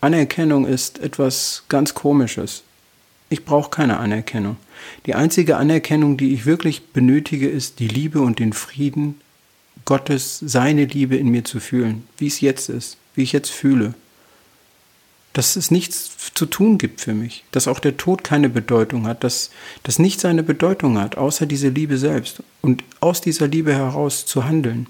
Anerkennung 0.00 0.66
ist 0.66 0.98
etwas 0.98 1.64
ganz 1.68 1.94
Komisches. 1.94 2.64
Ich 3.32 3.46
brauche 3.46 3.70
keine 3.70 3.96
Anerkennung. 3.96 4.58
Die 5.06 5.14
einzige 5.14 5.56
Anerkennung, 5.56 6.18
die 6.18 6.34
ich 6.34 6.44
wirklich 6.44 6.88
benötige, 6.88 7.48
ist 7.48 7.78
die 7.78 7.88
Liebe 7.88 8.20
und 8.20 8.38
den 8.38 8.52
Frieden 8.52 9.22
Gottes, 9.86 10.38
seine 10.44 10.84
Liebe 10.84 11.16
in 11.16 11.28
mir 11.28 11.42
zu 11.42 11.58
fühlen, 11.58 12.06
wie 12.18 12.26
es 12.26 12.42
jetzt 12.42 12.68
ist, 12.68 12.98
wie 13.14 13.22
ich 13.22 13.32
jetzt 13.32 13.50
fühle. 13.50 13.94
Dass 15.32 15.56
es 15.56 15.70
nichts 15.70 16.10
zu 16.34 16.44
tun 16.44 16.76
gibt 16.76 17.00
für 17.00 17.14
mich, 17.14 17.42
dass 17.52 17.68
auch 17.68 17.78
der 17.78 17.96
Tod 17.96 18.22
keine 18.22 18.50
Bedeutung 18.50 19.06
hat, 19.06 19.24
dass, 19.24 19.50
dass 19.82 19.98
nichts 19.98 20.26
eine 20.26 20.42
Bedeutung 20.42 20.98
hat, 20.98 21.16
außer 21.16 21.46
diese 21.46 21.70
Liebe 21.70 21.96
selbst 21.96 22.42
und 22.60 22.84
aus 23.00 23.22
dieser 23.22 23.48
Liebe 23.48 23.72
heraus 23.72 24.26
zu 24.26 24.44
handeln. 24.44 24.88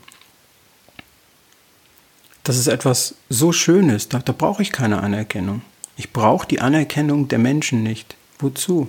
Das 2.42 2.59
ist 2.59 2.66
etwas 2.66 3.14
so 3.28 3.52
Schönes, 3.52 4.09
da, 4.09 4.18
da 4.18 4.33
brauche 4.33 4.62
ich 4.62 4.72
keine 4.72 5.00
Anerkennung. 5.00 5.62
Ich 5.96 6.12
brauche 6.12 6.48
die 6.48 6.61
Anerkennung 6.61 7.28
der 7.28 7.38
Menschen 7.38 7.85
nicht. 7.85 8.16
Wozu? 8.42 8.88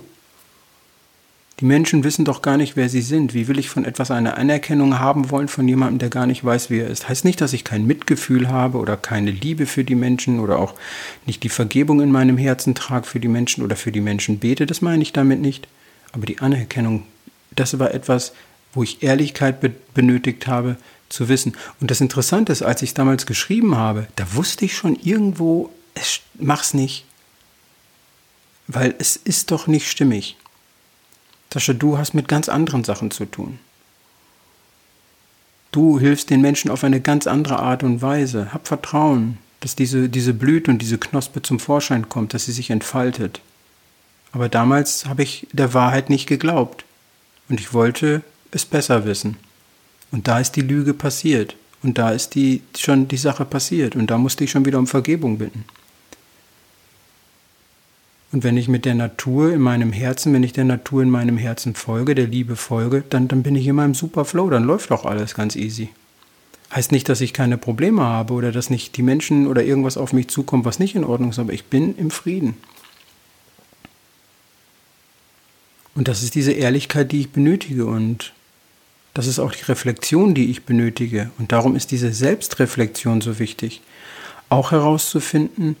Die 1.60 1.66
Menschen 1.66 2.02
wissen 2.02 2.24
doch 2.24 2.42
gar 2.42 2.56
nicht, 2.56 2.74
wer 2.74 2.88
sie 2.88 3.00
sind. 3.00 3.32
Wie 3.32 3.46
will 3.46 3.60
ich 3.60 3.68
von 3.68 3.84
etwas 3.84 4.10
eine 4.10 4.36
Anerkennung 4.36 4.98
haben 4.98 5.30
wollen 5.30 5.46
von 5.46 5.68
jemandem, 5.68 6.00
der 6.00 6.10
gar 6.10 6.26
nicht 6.26 6.44
weiß, 6.44 6.68
wer 6.68 6.86
er 6.86 6.90
ist? 6.90 7.08
Heißt 7.08 7.24
nicht, 7.24 7.40
dass 7.40 7.52
ich 7.52 7.62
kein 7.62 7.86
Mitgefühl 7.86 8.48
habe 8.48 8.78
oder 8.78 8.96
keine 8.96 9.30
Liebe 9.30 9.66
für 9.66 9.84
die 9.84 9.94
Menschen 9.94 10.40
oder 10.40 10.58
auch 10.58 10.74
nicht 11.26 11.44
die 11.44 11.48
Vergebung 11.48 12.00
in 12.00 12.10
meinem 12.10 12.36
Herzen 12.36 12.74
trage 12.74 13.06
für 13.06 13.20
die 13.20 13.28
Menschen 13.28 13.62
oder 13.62 13.76
für 13.76 13.92
die 13.92 14.00
Menschen 14.00 14.40
bete. 14.40 14.66
Das 14.66 14.82
meine 14.82 15.02
ich 15.02 15.12
damit 15.12 15.40
nicht. 15.40 15.68
Aber 16.10 16.26
die 16.26 16.40
Anerkennung, 16.40 17.04
das 17.54 17.78
war 17.78 17.94
etwas, 17.94 18.32
wo 18.72 18.82
ich 18.82 19.04
Ehrlichkeit 19.04 19.60
be 19.60 19.72
benötigt 19.94 20.48
habe, 20.48 20.76
zu 21.08 21.28
wissen. 21.28 21.54
Und 21.80 21.92
das 21.92 22.00
Interessante 22.00 22.50
ist, 22.50 22.62
als 22.62 22.82
ich 22.82 22.90
es 22.90 22.94
damals 22.94 23.26
geschrieben 23.26 23.76
habe, 23.76 24.08
da 24.16 24.34
wusste 24.34 24.64
ich 24.64 24.76
schon 24.76 24.96
irgendwo, 24.96 25.70
es, 25.94 26.20
mach's 26.34 26.74
nicht. 26.74 27.04
Weil 28.66 28.94
es 28.98 29.16
ist 29.16 29.50
doch 29.50 29.66
nicht 29.66 29.90
stimmig. 29.90 30.36
Sascha, 31.52 31.72
du 31.72 31.98
hast 31.98 32.14
mit 32.14 32.26
ganz 32.26 32.48
anderen 32.48 32.82
Sachen 32.82 33.12
zu 33.12 33.26
tun. 33.26 33.60
Du 35.70 36.00
hilfst 36.00 36.30
den 36.30 36.40
Menschen 36.40 36.70
auf 36.70 36.82
eine 36.82 37.00
ganz 37.00 37.28
andere 37.28 37.60
Art 37.60 37.84
und 37.84 38.02
Weise. 38.02 38.52
Hab 38.52 38.66
Vertrauen, 38.66 39.38
dass 39.60 39.76
diese, 39.76 40.08
diese 40.08 40.34
Blüte 40.34 40.70
und 40.70 40.78
diese 40.78 40.98
Knospe 40.98 41.42
zum 41.42 41.60
Vorschein 41.60 42.08
kommt, 42.08 42.34
dass 42.34 42.46
sie 42.46 42.52
sich 42.52 42.70
entfaltet. 42.70 43.40
Aber 44.32 44.48
damals 44.48 45.06
habe 45.06 45.22
ich 45.22 45.46
der 45.52 45.74
Wahrheit 45.74 46.10
nicht 46.10 46.26
geglaubt. 46.26 46.84
Und 47.48 47.60
ich 47.60 47.72
wollte 47.72 48.22
es 48.50 48.64
besser 48.64 49.04
wissen. 49.04 49.36
Und 50.10 50.26
da 50.26 50.40
ist 50.40 50.56
die 50.56 50.60
Lüge 50.60 50.92
passiert. 50.92 51.56
Und 51.84 51.98
da 51.98 52.10
ist 52.10 52.34
die, 52.34 52.62
schon 52.76 53.06
die 53.06 53.16
Sache 53.16 53.44
passiert. 53.44 53.94
Und 53.94 54.10
da 54.10 54.18
musste 54.18 54.42
ich 54.42 54.50
schon 54.50 54.64
wieder 54.64 54.78
um 54.78 54.88
Vergebung 54.88 55.38
bitten. 55.38 55.64
Und 58.34 58.42
wenn 58.42 58.56
ich 58.56 58.66
mit 58.66 58.84
der 58.84 58.96
Natur 58.96 59.52
in 59.52 59.60
meinem 59.60 59.92
Herzen, 59.92 60.32
wenn 60.32 60.42
ich 60.42 60.52
der 60.52 60.64
Natur 60.64 61.04
in 61.04 61.08
meinem 61.08 61.38
Herzen 61.38 61.76
folge, 61.76 62.16
der 62.16 62.26
Liebe 62.26 62.56
folge, 62.56 63.04
dann, 63.08 63.28
dann 63.28 63.44
bin 63.44 63.54
ich 63.54 63.64
in 63.64 63.76
meinem 63.76 63.94
super 63.94 64.24
Flow, 64.24 64.50
dann 64.50 64.64
läuft 64.64 64.90
doch 64.90 65.04
alles 65.04 65.36
ganz 65.36 65.54
easy. 65.54 65.90
Heißt 66.74 66.90
nicht, 66.90 67.08
dass 67.08 67.20
ich 67.20 67.32
keine 67.32 67.58
Probleme 67.58 68.02
habe 68.02 68.32
oder 68.32 68.50
dass 68.50 68.70
nicht 68.70 68.96
die 68.96 69.02
Menschen 69.02 69.46
oder 69.46 69.62
irgendwas 69.62 69.96
auf 69.96 70.12
mich 70.12 70.26
zukommt, 70.26 70.64
was 70.64 70.80
nicht 70.80 70.96
in 70.96 71.04
Ordnung 71.04 71.30
ist, 71.30 71.38
aber 71.38 71.52
ich 71.52 71.66
bin 71.66 71.96
im 71.96 72.10
Frieden. 72.10 72.56
Und 75.94 76.08
das 76.08 76.24
ist 76.24 76.34
diese 76.34 76.50
Ehrlichkeit, 76.50 77.12
die 77.12 77.20
ich 77.20 77.30
benötige 77.30 77.86
und 77.86 78.32
das 79.14 79.28
ist 79.28 79.38
auch 79.38 79.52
die 79.52 79.62
Reflexion, 79.62 80.34
die 80.34 80.50
ich 80.50 80.64
benötige. 80.64 81.30
Und 81.38 81.52
darum 81.52 81.76
ist 81.76 81.92
diese 81.92 82.12
Selbstreflexion 82.12 83.20
so 83.20 83.38
wichtig. 83.38 83.80
Auch 84.48 84.72
herauszufinden, 84.72 85.76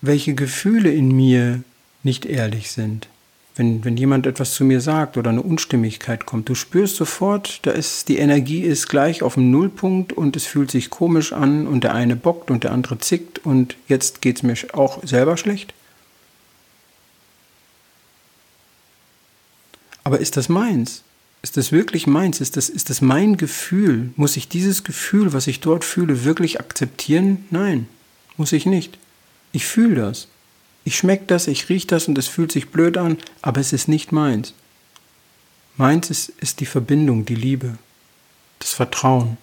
welche 0.00 0.32
Gefühle 0.34 0.90
in 0.90 1.14
mir 1.14 1.62
nicht 2.02 2.26
ehrlich 2.26 2.70
sind. 2.70 3.08
Wenn, 3.54 3.84
wenn 3.84 3.98
jemand 3.98 4.26
etwas 4.26 4.54
zu 4.54 4.64
mir 4.64 4.80
sagt 4.80 5.18
oder 5.18 5.28
eine 5.28 5.42
Unstimmigkeit 5.42 6.24
kommt, 6.24 6.48
du 6.48 6.54
spürst 6.54 6.96
sofort, 6.96 7.60
da 7.66 7.70
ist, 7.72 8.08
die 8.08 8.16
Energie 8.16 8.62
ist 8.62 8.88
gleich 8.88 9.22
auf 9.22 9.34
dem 9.34 9.50
Nullpunkt 9.50 10.14
und 10.14 10.36
es 10.36 10.46
fühlt 10.46 10.70
sich 10.70 10.88
komisch 10.88 11.34
an 11.34 11.66
und 11.66 11.84
der 11.84 11.94
eine 11.94 12.16
bockt 12.16 12.50
und 12.50 12.64
der 12.64 12.72
andere 12.72 12.98
zickt 12.98 13.44
und 13.44 13.76
jetzt 13.88 14.22
geht 14.22 14.36
es 14.36 14.42
mir 14.42 14.56
auch 14.72 15.04
selber 15.04 15.36
schlecht. 15.36 15.74
Aber 20.02 20.18
ist 20.18 20.36
das 20.36 20.48
meins? 20.48 21.02
Ist 21.42 21.56
das 21.56 21.72
wirklich 21.72 22.06
meins? 22.06 22.40
Ist 22.40 22.56
das, 22.56 22.68
ist 22.68 22.88
das 22.88 23.00
mein 23.00 23.36
Gefühl? 23.36 24.10
Muss 24.16 24.36
ich 24.36 24.48
dieses 24.48 24.84
Gefühl, 24.84 25.32
was 25.32 25.46
ich 25.46 25.60
dort 25.60 25.84
fühle, 25.84 26.24
wirklich 26.24 26.60
akzeptieren? 26.60 27.44
Nein, 27.50 27.88
muss 28.36 28.52
ich 28.52 28.64
nicht. 28.64 28.98
Ich 29.52 29.66
fühle 29.66 29.96
das. 29.96 30.28
Ich 30.84 30.96
schmecke 30.96 31.24
das, 31.26 31.46
ich 31.46 31.68
rieche 31.68 31.86
das 31.86 32.08
und 32.08 32.18
es 32.18 32.26
fühlt 32.26 32.50
sich 32.50 32.70
blöd 32.70 32.96
an, 32.96 33.18
aber 33.40 33.60
es 33.60 33.72
ist 33.72 33.88
nicht 33.88 34.12
meins. 34.12 34.52
Meins 35.76 36.10
ist, 36.10 36.30
ist 36.40 36.60
die 36.60 36.66
Verbindung, 36.66 37.24
die 37.24 37.34
Liebe, 37.34 37.78
das 38.58 38.72
Vertrauen. 38.72 39.36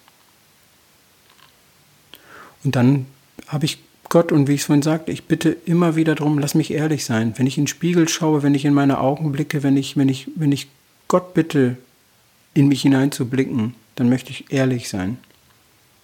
Und 2.63 2.75
dann 2.75 3.06
habe 3.47 3.65
ich 3.65 3.80
Gott 4.10 4.32
und 4.32 4.47
wie 4.47 4.56
ich 4.56 4.62
es 4.62 4.65
vorhin 4.65 4.82
sagte, 4.82 5.12
ich 5.12 5.25
bitte 5.25 5.56
immer 5.65 5.95
wieder 5.95 6.15
darum, 6.15 6.39
lass 6.39 6.56
mich 6.56 6.71
ehrlich 6.71 7.06
sein. 7.06 7.34
Wenn 7.38 7.47
ich 7.47 7.58
in 7.58 7.63
den 7.63 7.67
Spiegel 7.67 8.10
schaue, 8.10 8.43
wenn 8.43 8.56
ich 8.56 8.65
in 8.65 8.73
meine 8.73 8.99
Augen 8.99 9.32
blicke, 9.32 9.63
wenn 9.63 9.78
ich, 9.78 9.95
wenn 9.97 10.10
ich, 10.10 10.28
wenn 10.36 10.52
ich 10.52 10.67
Gott 11.08 11.34
bitte, 11.34 11.78
in 12.56 12.67
mich 12.67 12.82
hineinzublicken, 12.82 13.75
dann 13.95 14.10
möchte 14.10 14.32
ich 14.32 14.52
ehrlich 14.52 14.89
sein. 14.89 15.19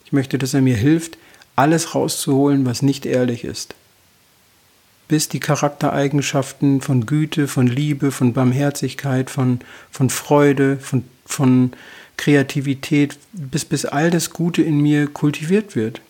Ich 0.06 0.14
möchte, 0.14 0.38
dass 0.38 0.54
er 0.54 0.62
mir 0.62 0.78
hilft, 0.78 1.18
alles 1.56 1.96
rauszuholen, 1.96 2.66
was 2.66 2.84
nicht 2.84 3.06
ehrlich 3.06 3.44
ist 3.44 3.74
bis 5.08 5.30
die 5.30 5.40
Charaktereigenschaften 5.40 6.82
von 6.82 7.06
Güte, 7.06 7.48
von 7.48 7.68
Liebe, 7.68 8.12
von 8.12 8.34
Barmherzigkeit, 8.34 9.30
von, 9.30 9.60
von 9.92 10.10
Freude, 10.10 10.78
von, 10.78 11.06
von 11.26 11.74
Kreativität, 12.18 13.18
bis, 13.34 13.66
bis 13.66 13.86
all 13.86 14.10
das 14.10 14.32
Gute 14.32 14.62
in 14.62 14.80
mir 14.80 15.08
kultiviert 15.08 15.76
wird. 15.76 16.02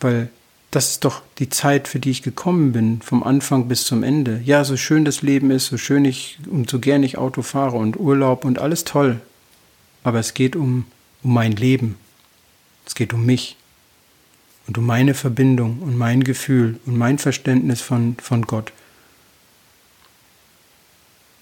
Weil 0.00 0.30
das 0.70 0.90
ist 0.90 1.04
doch 1.04 1.22
die 1.38 1.48
Zeit, 1.48 1.88
für 1.88 1.98
die 1.98 2.10
ich 2.10 2.22
gekommen 2.22 2.72
bin, 2.72 3.02
vom 3.02 3.22
Anfang 3.22 3.68
bis 3.68 3.84
zum 3.84 4.02
Ende. 4.02 4.40
Ja, 4.44 4.64
so 4.64 4.76
schön 4.76 5.04
das 5.04 5.22
Leben 5.22 5.50
ist, 5.50 5.66
so 5.66 5.76
schön 5.76 6.04
ich 6.04 6.38
und 6.48 6.70
so 6.70 6.78
gern 6.78 7.02
ich 7.02 7.18
Auto 7.18 7.42
fahre 7.42 7.76
und 7.76 7.98
Urlaub 7.98 8.44
und 8.44 8.60
alles 8.60 8.84
toll. 8.84 9.20
Aber 10.04 10.20
es 10.20 10.32
geht 10.32 10.54
um, 10.56 10.86
um 11.22 11.34
mein 11.34 11.52
Leben. 11.52 11.96
Es 12.86 12.94
geht 12.94 13.12
um 13.12 13.26
mich 13.26 13.56
und 14.70 14.78
um 14.78 14.86
meine 14.86 15.14
Verbindung 15.14 15.80
und 15.80 15.98
mein 15.98 16.22
Gefühl 16.22 16.78
und 16.86 16.96
mein 16.96 17.18
Verständnis 17.18 17.80
von, 17.80 18.16
von 18.22 18.42
Gott. 18.42 18.72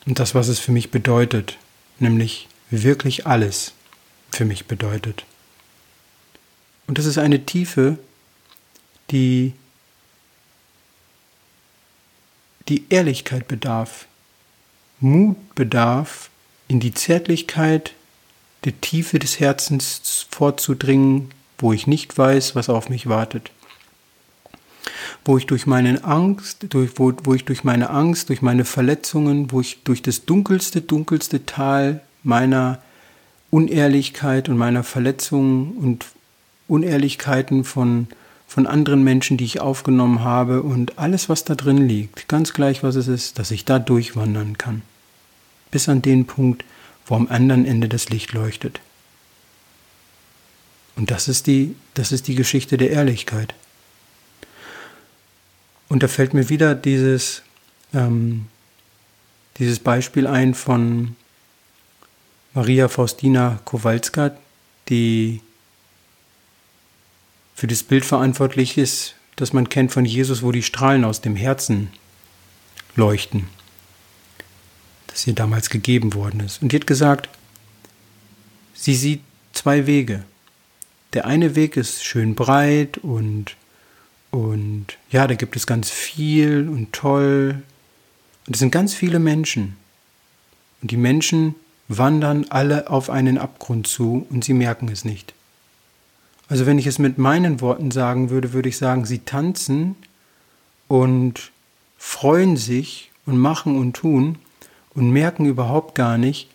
Und 0.06 0.18
das, 0.18 0.34
was 0.34 0.48
es 0.48 0.58
für 0.58 0.72
mich 0.72 0.90
bedeutet, 0.90 1.58
nämlich 1.98 2.48
wirklich 2.70 3.26
alles 3.26 3.74
für 4.32 4.46
mich 4.46 4.64
bedeutet. 4.64 5.26
Und 6.86 6.96
das 6.96 7.04
ist 7.04 7.18
eine 7.18 7.44
Tiefe, 7.44 7.98
die 9.10 9.52
die 12.68 12.86
Ehrlichkeit 12.88 13.46
bedarf, 13.46 14.06
Mut 15.00 15.54
bedarf, 15.54 16.30
in 16.66 16.80
die 16.80 16.94
Zärtlichkeit 16.94 17.92
der 18.64 18.80
Tiefe 18.80 19.18
des 19.18 19.38
Herzens 19.38 20.26
vorzudringen, 20.30 21.30
wo 21.58 21.72
ich 21.72 21.86
nicht 21.86 22.16
weiß, 22.16 22.54
was 22.54 22.68
auf 22.68 22.88
mich 22.88 23.08
wartet. 23.08 23.50
Wo 25.24 25.36
ich 25.36 25.46
durch 25.46 25.66
meine 25.66 26.04
Angst, 26.04 26.66
durch, 26.70 26.92
wo, 26.96 27.12
wo 27.24 27.34
ich 27.34 27.44
durch 27.44 27.64
meine 27.64 27.90
Angst, 27.90 28.28
durch 28.28 28.40
meine 28.40 28.64
Verletzungen, 28.64 29.50
wo 29.50 29.60
ich 29.60 29.82
durch 29.82 30.00
das 30.00 30.24
dunkelste, 30.24 30.80
dunkelste 30.80 31.44
Tal 31.44 32.00
meiner 32.22 32.80
Unehrlichkeit 33.50 34.48
und 34.48 34.56
meiner 34.56 34.84
Verletzungen 34.84 35.72
und 35.72 36.06
Unehrlichkeiten 36.68 37.64
von, 37.64 38.08
von 38.46 38.66
anderen 38.66 39.02
Menschen, 39.02 39.36
die 39.36 39.44
ich 39.44 39.60
aufgenommen 39.60 40.22
habe 40.22 40.62
und 40.62 40.98
alles, 40.98 41.28
was 41.28 41.44
da 41.44 41.54
drin 41.54 41.88
liegt, 41.88 42.28
ganz 42.28 42.52
gleich, 42.52 42.82
was 42.82 42.94
es 42.94 43.08
ist, 43.08 43.38
dass 43.38 43.50
ich 43.50 43.64
da 43.64 43.78
durchwandern 43.78 44.58
kann. 44.58 44.82
Bis 45.70 45.88
an 45.88 46.02
den 46.02 46.26
Punkt, 46.26 46.64
wo 47.06 47.14
am 47.14 47.28
anderen 47.28 47.64
Ende 47.64 47.88
das 47.88 48.10
Licht 48.10 48.32
leuchtet. 48.32 48.80
Und 50.98 51.12
das 51.12 51.28
ist 51.28 51.46
die, 51.46 51.76
das 51.94 52.10
ist 52.10 52.26
die 52.26 52.34
Geschichte 52.34 52.76
der 52.76 52.90
Ehrlichkeit. 52.90 53.54
Und 55.88 56.02
da 56.02 56.08
fällt 56.08 56.34
mir 56.34 56.48
wieder 56.48 56.74
dieses, 56.74 57.42
ähm, 57.94 58.46
dieses 59.58 59.78
Beispiel 59.78 60.26
ein 60.26 60.54
von 60.54 61.14
Maria 62.52 62.88
Faustina 62.88 63.60
Kowalska, 63.64 64.36
die 64.88 65.40
für 67.54 67.68
das 67.68 67.84
Bild 67.84 68.04
verantwortlich 68.04 68.76
ist, 68.76 69.14
das 69.36 69.52
man 69.52 69.68
kennt 69.68 69.92
von 69.92 70.04
Jesus, 70.04 70.42
wo 70.42 70.50
die 70.50 70.64
Strahlen 70.64 71.04
aus 71.04 71.20
dem 71.20 71.36
Herzen 71.36 71.92
leuchten, 72.96 73.46
das 75.06 75.28
ihr 75.28 75.34
damals 75.34 75.70
gegeben 75.70 76.14
worden 76.14 76.40
ist. 76.40 76.60
Und 76.60 76.72
die 76.72 76.76
hat 76.76 76.88
gesagt, 76.88 77.28
sie 78.74 78.96
sieht 78.96 79.22
zwei 79.52 79.86
Wege. 79.86 80.24
Der 81.14 81.26
eine 81.26 81.54
Weg 81.54 81.76
ist 81.76 82.04
schön 82.04 82.34
breit 82.34 82.98
und, 82.98 83.56
und 84.30 84.86
ja, 85.10 85.26
da 85.26 85.34
gibt 85.34 85.56
es 85.56 85.66
ganz 85.66 85.90
viel 85.90 86.68
und 86.68 86.92
toll. 86.92 87.62
Und 88.46 88.54
es 88.54 88.60
sind 88.60 88.70
ganz 88.70 88.94
viele 88.94 89.18
Menschen. 89.18 89.76
Und 90.82 90.90
die 90.90 90.96
Menschen 90.96 91.54
wandern 91.88 92.46
alle 92.50 92.90
auf 92.90 93.08
einen 93.08 93.38
Abgrund 93.38 93.86
zu 93.86 94.26
und 94.30 94.44
sie 94.44 94.52
merken 94.52 94.88
es 94.88 95.04
nicht. 95.04 95.32
Also 96.48 96.66
wenn 96.66 96.78
ich 96.78 96.86
es 96.86 96.98
mit 96.98 97.18
meinen 97.18 97.60
Worten 97.60 97.90
sagen 97.90 98.30
würde, 98.30 98.52
würde 98.52 98.68
ich 98.68 98.76
sagen, 98.76 99.04
sie 99.04 99.20
tanzen 99.20 99.96
und 100.88 101.50
freuen 101.98 102.56
sich 102.56 103.10
und 103.26 103.38
machen 103.38 103.78
und 103.78 103.94
tun 103.94 104.38
und 104.94 105.10
merken 105.10 105.46
überhaupt 105.46 105.94
gar 105.94 106.16
nicht, 106.16 106.48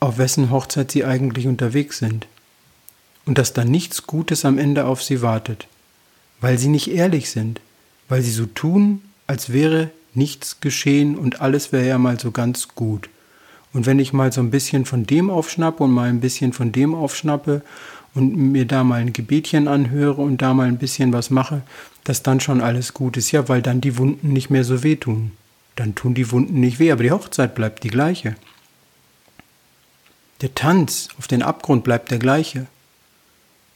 auf 0.00 0.18
wessen 0.18 0.50
Hochzeit 0.50 0.90
sie 0.90 1.04
eigentlich 1.04 1.46
unterwegs 1.46 1.98
sind. 1.98 2.26
Und 3.26 3.38
dass 3.38 3.52
da 3.52 3.64
nichts 3.64 4.06
Gutes 4.06 4.44
am 4.44 4.58
Ende 4.58 4.84
auf 4.84 5.02
sie 5.02 5.22
wartet, 5.22 5.66
weil 6.40 6.58
sie 6.58 6.68
nicht 6.68 6.90
ehrlich 6.90 7.30
sind, 7.30 7.60
weil 8.08 8.22
sie 8.22 8.32
so 8.32 8.46
tun, 8.46 9.02
als 9.26 9.52
wäre 9.52 9.90
nichts 10.14 10.60
geschehen 10.60 11.16
und 11.16 11.40
alles 11.40 11.72
wäre 11.72 11.86
ja 11.86 11.98
mal 11.98 12.20
so 12.20 12.30
ganz 12.30 12.68
gut. 12.74 13.08
Und 13.72 13.86
wenn 13.86 13.98
ich 13.98 14.12
mal 14.12 14.32
so 14.32 14.40
ein 14.40 14.50
bisschen 14.50 14.84
von 14.84 15.04
dem 15.04 15.30
aufschnappe 15.30 15.82
und 15.82 15.90
mal 15.90 16.08
ein 16.08 16.20
bisschen 16.20 16.52
von 16.52 16.70
dem 16.70 16.94
aufschnappe 16.94 17.62
und 18.14 18.36
mir 18.36 18.66
da 18.66 18.84
mal 18.84 19.00
ein 19.00 19.12
Gebetchen 19.12 19.66
anhöre 19.66 20.22
und 20.22 20.40
da 20.40 20.54
mal 20.54 20.68
ein 20.68 20.78
bisschen 20.78 21.12
was 21.12 21.30
mache, 21.30 21.62
dass 22.04 22.22
dann 22.22 22.38
schon 22.38 22.60
alles 22.60 22.94
gut 22.94 23.16
ist. 23.16 23.32
Ja, 23.32 23.48
weil 23.48 23.62
dann 23.62 23.80
die 23.80 23.96
Wunden 23.98 24.32
nicht 24.32 24.50
mehr 24.50 24.62
so 24.62 24.84
wehtun. 24.84 25.32
Dann 25.74 25.96
tun 25.96 26.14
die 26.14 26.30
Wunden 26.30 26.60
nicht 26.60 26.78
weh, 26.78 26.92
aber 26.92 27.02
die 27.02 27.10
Hochzeit 27.10 27.56
bleibt 27.56 27.82
die 27.82 27.88
gleiche. 27.88 28.36
Der 30.40 30.54
Tanz 30.54 31.08
auf 31.18 31.26
den 31.26 31.42
Abgrund 31.42 31.82
bleibt 31.82 32.12
der 32.12 32.18
gleiche. 32.18 32.66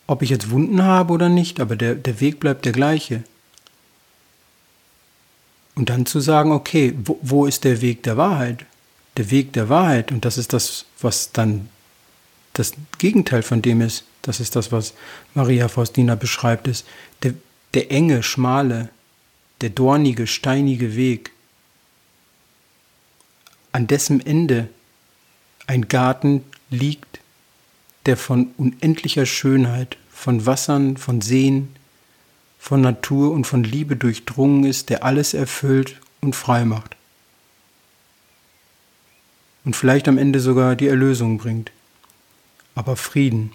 Ob 0.08 0.22
ich 0.22 0.30
jetzt 0.30 0.50
Wunden 0.50 0.82
habe 0.82 1.12
oder 1.12 1.28
nicht, 1.28 1.60
aber 1.60 1.76
der, 1.76 1.94
der 1.94 2.20
Weg 2.20 2.40
bleibt 2.40 2.64
der 2.64 2.72
gleiche. 2.72 3.22
Und 5.76 5.90
dann 5.90 6.06
zu 6.06 6.18
sagen, 6.18 6.50
okay, 6.50 6.92
wo, 7.04 7.20
wo 7.22 7.46
ist 7.46 7.62
der 7.62 7.80
Weg 7.80 8.02
der 8.02 8.16
Wahrheit? 8.16 8.66
der 9.18 9.30
Weg 9.30 9.52
der 9.52 9.68
Wahrheit, 9.68 10.12
und 10.12 10.24
das 10.24 10.38
ist 10.38 10.52
das, 10.52 10.86
was 11.00 11.32
dann 11.32 11.68
das 12.54 12.72
Gegenteil 12.98 13.42
von 13.42 13.60
dem 13.60 13.80
ist, 13.80 14.04
das 14.22 14.40
ist 14.40 14.56
das, 14.56 14.72
was 14.72 14.94
Maria 15.34 15.68
Faustina 15.68 16.14
beschreibt, 16.14 16.68
ist 16.68 16.86
der, 17.22 17.34
der 17.74 17.90
enge, 17.90 18.22
schmale, 18.22 18.90
der 19.60 19.70
dornige, 19.70 20.26
steinige 20.26 20.94
Weg, 20.96 21.32
an 23.72 23.86
dessen 23.86 24.24
Ende 24.24 24.68
ein 25.66 25.88
Garten 25.88 26.44
liegt, 26.70 27.20
der 28.08 28.16
von 28.16 28.48
unendlicher 28.56 29.26
Schönheit, 29.26 29.96
von 30.10 30.46
Wassern, 30.46 30.96
von 30.96 31.20
Seen, 31.20 31.68
von 32.58 32.80
Natur 32.80 33.30
und 33.30 33.46
von 33.46 33.62
Liebe 33.62 33.94
durchdrungen 33.94 34.64
ist, 34.64 34.90
der 34.90 35.04
alles 35.04 35.32
erfüllt 35.32 36.00
und 36.20 36.34
frei 36.34 36.64
macht 36.64 36.96
und 39.68 39.76
vielleicht 39.76 40.08
am 40.08 40.16
Ende 40.16 40.40
sogar 40.40 40.76
die 40.76 40.86
Erlösung 40.86 41.36
bringt. 41.36 41.72
Aber 42.74 42.96
Frieden. 42.96 43.52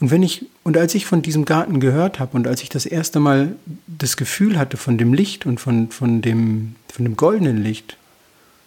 Und 0.00 0.10
wenn 0.10 0.22
ich 0.22 0.44
und 0.64 0.76
als 0.76 0.94
ich 0.94 1.06
von 1.06 1.22
diesem 1.22 1.46
Garten 1.46 1.80
gehört 1.80 2.20
habe 2.20 2.36
und 2.36 2.46
als 2.46 2.62
ich 2.62 2.68
das 2.68 2.84
erste 2.84 3.20
Mal 3.20 3.56
das 3.86 4.18
Gefühl 4.18 4.58
hatte 4.58 4.76
von 4.76 4.98
dem 4.98 5.14
Licht 5.14 5.46
und 5.46 5.60
von, 5.60 5.90
von, 5.90 6.20
dem, 6.20 6.76
von 6.92 7.06
dem 7.06 7.16
goldenen 7.16 7.62
Licht, 7.62 7.96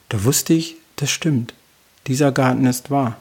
da 0.10 0.24
wusste 0.24 0.56
ich, 0.56 0.78
das 0.96 1.12
stimmt. 1.12 1.54
Dieser 2.08 2.32
Garten 2.32 2.66
ist 2.66 2.90
wahr. 2.90 3.18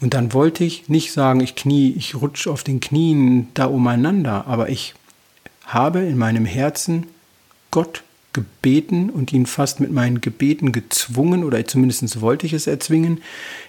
Und 0.00 0.14
dann 0.14 0.32
wollte 0.32 0.64
ich 0.64 0.88
nicht 0.88 1.12
sagen, 1.12 1.40
ich 1.40 1.54
knie, 1.54 1.94
ich 1.96 2.14
rutsche 2.16 2.50
auf 2.50 2.64
den 2.64 2.80
Knien 2.80 3.48
da 3.54 3.66
umeinander, 3.66 4.46
aber 4.46 4.68
ich 4.68 4.94
habe 5.64 6.00
in 6.00 6.18
meinem 6.18 6.44
Herzen 6.44 7.06
Gott 7.70 8.02
gebeten 8.32 9.10
und 9.10 9.32
ihn 9.32 9.46
fast 9.46 9.80
mit 9.80 9.92
meinen 9.92 10.20
Gebeten 10.20 10.72
gezwungen, 10.72 11.44
oder 11.44 11.64
zumindest 11.64 12.20
wollte 12.20 12.46
ich 12.46 12.52
es 12.52 12.66
erzwingen, 12.66 13.22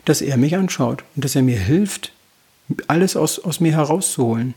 dass 0.06 0.22
er 0.22 0.38
mich 0.38 0.56
anschaut 0.56 1.04
und 1.16 1.26
dass 1.26 1.36
er 1.36 1.42
mir 1.42 1.60
hilft, 1.60 2.14
alles 2.88 3.16
aus, 3.16 3.40
aus 3.40 3.60
mir 3.60 3.74
herauszuholen. 3.74 4.54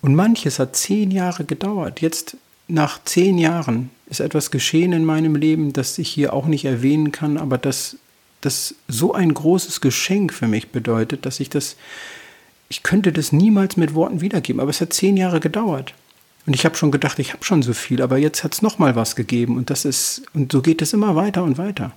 Und 0.00 0.14
manches 0.14 0.58
hat 0.58 0.76
zehn 0.76 1.10
Jahre 1.10 1.44
gedauert. 1.44 2.00
Jetzt, 2.00 2.36
nach 2.66 3.02
zehn 3.04 3.38
Jahren, 3.38 3.90
ist 4.06 4.20
etwas 4.20 4.50
geschehen 4.50 4.92
in 4.92 5.04
meinem 5.04 5.34
Leben, 5.34 5.72
das 5.72 5.98
ich 5.98 6.08
hier 6.08 6.32
auch 6.32 6.46
nicht 6.46 6.64
erwähnen 6.64 7.12
kann, 7.12 7.38
aber 7.38 7.58
das, 7.58 7.96
das 8.40 8.74
so 8.88 9.14
ein 9.14 9.32
großes 9.32 9.80
Geschenk 9.80 10.32
für 10.32 10.46
mich 10.46 10.68
bedeutet, 10.68 11.26
dass 11.26 11.40
ich 11.40 11.48
das, 11.48 11.76
ich 12.68 12.82
könnte 12.82 13.12
das 13.12 13.32
niemals 13.32 13.76
mit 13.76 13.94
Worten 13.94 14.20
wiedergeben, 14.20 14.60
aber 14.60 14.70
es 14.70 14.80
hat 14.80 14.92
zehn 14.92 15.16
Jahre 15.16 15.40
gedauert. 15.40 15.94
Und 16.46 16.54
ich 16.54 16.66
habe 16.66 16.76
schon 16.76 16.90
gedacht, 16.90 17.18
ich 17.18 17.32
habe 17.32 17.44
schon 17.44 17.62
so 17.62 17.72
viel, 17.72 18.02
aber 18.02 18.18
jetzt 18.18 18.44
hat 18.44 18.52
es 18.52 18.60
noch 18.60 18.78
mal 18.78 18.96
was 18.96 19.16
gegeben 19.16 19.56
und 19.56 19.70
das 19.70 19.86
ist 19.86 20.22
und 20.34 20.52
so 20.52 20.60
geht 20.60 20.82
es 20.82 20.92
immer 20.92 21.16
weiter 21.16 21.42
und 21.42 21.56
weiter. 21.56 21.92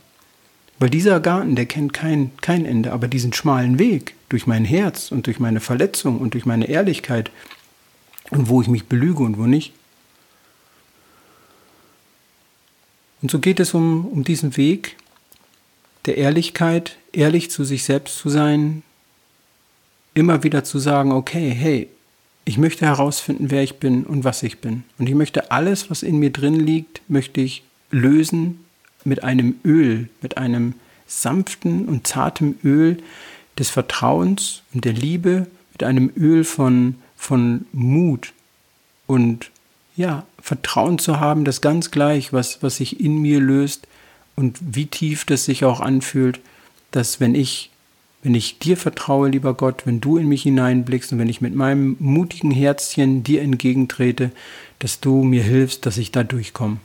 Weil 0.80 0.90
dieser 0.90 1.20
Garten, 1.20 1.56
der 1.56 1.66
kennt 1.66 1.94
kein, 1.94 2.32
kein 2.40 2.64
Ende, 2.64 2.94
aber 2.94 3.08
diesen 3.08 3.34
schmalen 3.34 3.80
Weg 3.80 4.14
durch 4.30 4.46
mein 4.46 4.64
Herz 4.64 5.12
und 5.12 5.26
durch 5.26 5.40
meine 5.40 5.60
Verletzung 5.60 6.20
und 6.20 6.34
durch 6.34 6.46
meine 6.46 6.70
Ehrlichkeit 6.70 7.32
und 8.30 8.48
wo 8.48 8.62
ich 8.62 8.68
mich 8.68 8.86
belüge 8.86 9.24
und 9.24 9.38
wo 9.38 9.44
nicht. 9.44 9.74
Und 13.28 13.32
so 13.32 13.40
geht 13.40 13.60
es 13.60 13.74
um, 13.74 14.06
um 14.06 14.24
diesen 14.24 14.56
Weg 14.56 14.96
der 16.06 16.16
Ehrlichkeit, 16.16 16.96
ehrlich 17.12 17.52
zu 17.52 17.66
sich 17.66 17.84
selbst 17.84 18.18
zu 18.20 18.30
sein, 18.30 18.84
immer 20.14 20.44
wieder 20.44 20.64
zu 20.64 20.80
sagen, 20.80 21.12
okay, 21.12 21.50
hey, 21.50 21.90
ich 22.46 22.58
möchte 22.58 22.86
herausfinden, 22.86 23.52
wer 23.52 23.64
ich 23.64 23.80
bin 23.80 24.06
und 24.06 24.24
was 24.24 24.44
ich 24.44 24.60
bin. 24.60 24.86
Und 24.98 25.10
ich 25.10 25.14
möchte 25.14 25.52
alles, 25.52 25.90
was 25.90 26.04
in 26.04 26.20
mir 26.20 26.30
drin 26.30 26.58
liegt, 26.58 27.02
möchte 27.10 27.42
ich 27.42 27.64
lösen 27.92 28.64
mit 29.04 29.26
einem 29.26 29.56
Öl, 29.66 30.08
mit 30.22 30.38
einem 30.38 30.76
sanften 31.06 31.86
und 31.86 32.08
zarten 32.08 32.58
Öl 32.64 32.96
des 33.60 33.70
Vertrauens 33.70 34.62
und 34.74 34.86
der 34.86 34.94
Liebe, 34.94 35.48
mit 35.74 35.84
einem 35.84 36.14
Öl 36.16 36.46
von, 36.46 36.96
von 37.18 37.66
Mut 37.74 38.32
und 39.06 39.52
ja, 39.98 40.26
Vertrauen 40.40 41.00
zu 41.00 41.20
haben, 41.20 41.44
das 41.44 41.60
ganz 41.60 41.92
gleich, 41.92 42.32
was, 42.32 42.64
was 42.64 42.78
sich 42.78 43.02
in 43.02 43.18
mir 43.18 43.42
löst 43.42 43.88
und 44.36 44.58
wie 44.62 44.86
tief 44.86 45.26
das 45.26 45.46
sich 45.46 45.66
auch 45.66 45.82
anfühlt, 45.82 46.40
dass 46.92 47.20
wenn 47.20 47.36
ich 47.36 47.72
wenn 48.24 48.36
ich 48.36 48.60
dir 48.60 48.78
vertraue, 48.78 49.30
lieber 49.30 49.54
Gott, 49.54 49.86
wenn 49.86 50.02
du 50.02 50.18
in 50.18 50.28
mich 50.28 50.44
hineinblickst 50.44 51.14
und 51.14 51.20
wenn 51.20 51.30
ich 51.30 51.40
mit 51.40 51.56
meinem 51.56 51.96
mutigen 52.00 52.52
Herzchen 52.52 53.24
dir 53.24 53.42
entgegentrete, 53.42 54.32
dass 54.80 55.00
du 55.00 55.24
mir 55.24 55.44
hilfst, 55.44 55.86
dass 55.86 55.98
ich 55.98 56.12
da 56.12 56.24
durchkomme. 56.24 56.78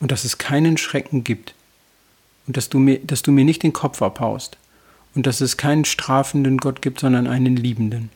Und 0.00 0.10
dass 0.12 0.24
es 0.24 0.38
keinen 0.38 0.76
Schrecken 0.76 1.24
gibt. 1.24 1.54
Und 2.46 2.56
dass 2.56 2.68
du 2.68 2.78
mir, 2.78 2.98
dass 2.98 3.22
du 3.22 3.32
mir 3.32 3.44
nicht 3.44 3.62
den 3.62 3.72
Kopf 3.72 4.02
abhaust. 4.02 4.58
Und 5.14 5.26
dass 5.26 5.40
es 5.40 5.56
keinen 5.56 5.86
strafenden 5.86 6.58
Gott 6.58 6.82
gibt, 6.82 7.00
sondern 7.00 7.26
einen 7.26 7.56
liebenden. 7.56 8.10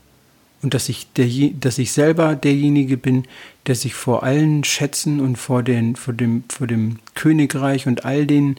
Und 0.62 0.74
dass 0.74 0.88
ich, 0.88 1.10
der, 1.14 1.26
dass 1.58 1.78
ich 1.78 1.92
selber 1.92 2.34
derjenige 2.36 2.96
bin, 2.96 3.24
der 3.66 3.74
sich 3.74 3.94
vor 3.94 4.22
allen 4.22 4.62
Schätzen 4.64 5.20
und 5.20 5.36
vor, 5.36 5.62
den, 5.62 5.96
vor, 5.96 6.12
dem, 6.12 6.44
vor 6.48 6.66
dem 6.66 6.98
Königreich 7.14 7.86
und 7.86 8.04
all 8.04 8.26
den 8.26 8.56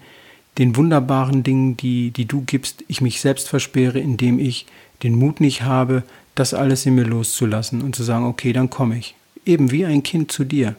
den 0.58 0.76
wunderbaren 0.76 1.44
Dingen, 1.44 1.78
die, 1.78 2.12
die 2.12 2.26
du 2.26 2.42
gibst, 2.42 2.84
ich 2.88 3.02
mich 3.02 3.22
selbst 3.22 3.50
versperre, 3.50 4.00
indem 4.00 4.40
ich 4.40 4.66
den 5.04 5.16
Mut 5.16 5.40
nicht 5.40 5.64
habe, 5.64 6.04
das 6.36 6.54
alles 6.54 6.86
in 6.86 6.96
mir 6.96 7.06
loszulassen 7.06 7.82
und 7.82 7.96
zu 7.96 8.04
sagen, 8.04 8.26
okay, 8.26 8.54
dann 8.54 8.70
komme 8.70 8.98
ich. 8.98 9.16
Eben 9.46 9.72
wie 9.72 9.86
ein 9.86 10.04
Kind 10.04 10.32
zu 10.32 10.44
dir. 10.44 10.76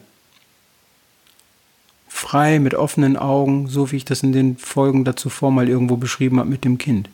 Frei, 2.07 2.59
mit 2.59 2.75
offenen 2.75 3.17
Augen, 3.17 3.67
so 3.67 3.91
wie 3.91 3.97
ich 3.97 4.05
das 4.05 4.23
in 4.23 4.31
den 4.31 4.57
Folgen 4.57 5.03
dazu 5.03 5.29
vor 5.29 5.51
mal 5.51 5.67
irgendwo 5.67 5.97
beschrieben 5.97 6.39
habe 6.39 6.49
mit 6.49 6.63
dem 6.63 6.77
Kind. 6.77 7.09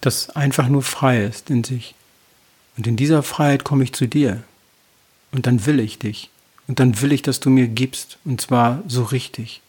das 0.00 0.30
einfach 0.30 0.68
nur 0.68 0.82
frei 0.82 1.24
ist 1.24 1.50
in 1.50 1.64
sich. 1.64 1.94
Und 2.78 2.86
in 2.86 2.96
dieser 2.96 3.24
Freiheit 3.24 3.64
komme 3.64 3.82
ich 3.82 3.92
zu 3.92 4.06
dir. 4.06 4.44
Und 5.32 5.46
dann 5.46 5.66
will 5.66 5.80
ich 5.80 5.98
dich. 5.98 6.30
Und 6.68 6.78
dann 6.78 7.02
will 7.02 7.10
ich, 7.10 7.22
dass 7.22 7.40
du 7.40 7.50
mir 7.50 7.66
gibst. 7.66 8.18
Und 8.24 8.40
zwar 8.40 8.84
so 8.86 9.02
richtig. 9.02 9.60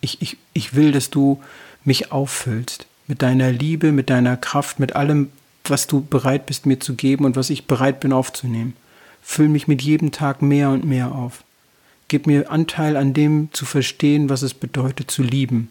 Ich, 0.00 0.20
ich, 0.20 0.36
ich 0.52 0.74
will, 0.74 0.90
dass 0.90 1.08
du 1.08 1.40
mich 1.84 2.10
auffüllst. 2.10 2.86
Mit 3.06 3.22
deiner 3.22 3.52
Liebe, 3.52 3.92
mit 3.92 4.10
deiner 4.10 4.36
Kraft, 4.36 4.80
mit 4.80 4.96
allem, 4.96 5.30
was 5.64 5.86
du 5.86 6.00
bereit 6.00 6.46
bist 6.46 6.66
mir 6.66 6.80
zu 6.80 6.94
geben 6.94 7.24
und 7.24 7.36
was 7.36 7.50
ich 7.50 7.66
bereit 7.66 8.00
bin 8.00 8.12
aufzunehmen. 8.12 8.74
Füll 9.22 9.48
mich 9.48 9.68
mit 9.68 9.80
jedem 9.80 10.10
Tag 10.10 10.42
mehr 10.42 10.70
und 10.70 10.84
mehr 10.84 11.12
auf. 11.12 11.44
Gib 12.08 12.26
mir 12.26 12.50
Anteil 12.50 12.96
an 12.96 13.14
dem 13.14 13.48
zu 13.52 13.64
verstehen, 13.64 14.28
was 14.28 14.42
es 14.42 14.54
bedeutet 14.54 15.08
zu 15.10 15.22
lieben. 15.22 15.68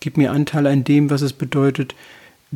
Gib 0.00 0.16
mir 0.16 0.32
Anteil 0.32 0.66
an 0.66 0.84
dem, 0.84 1.10
was 1.10 1.20
es 1.20 1.34
bedeutet, 1.34 1.94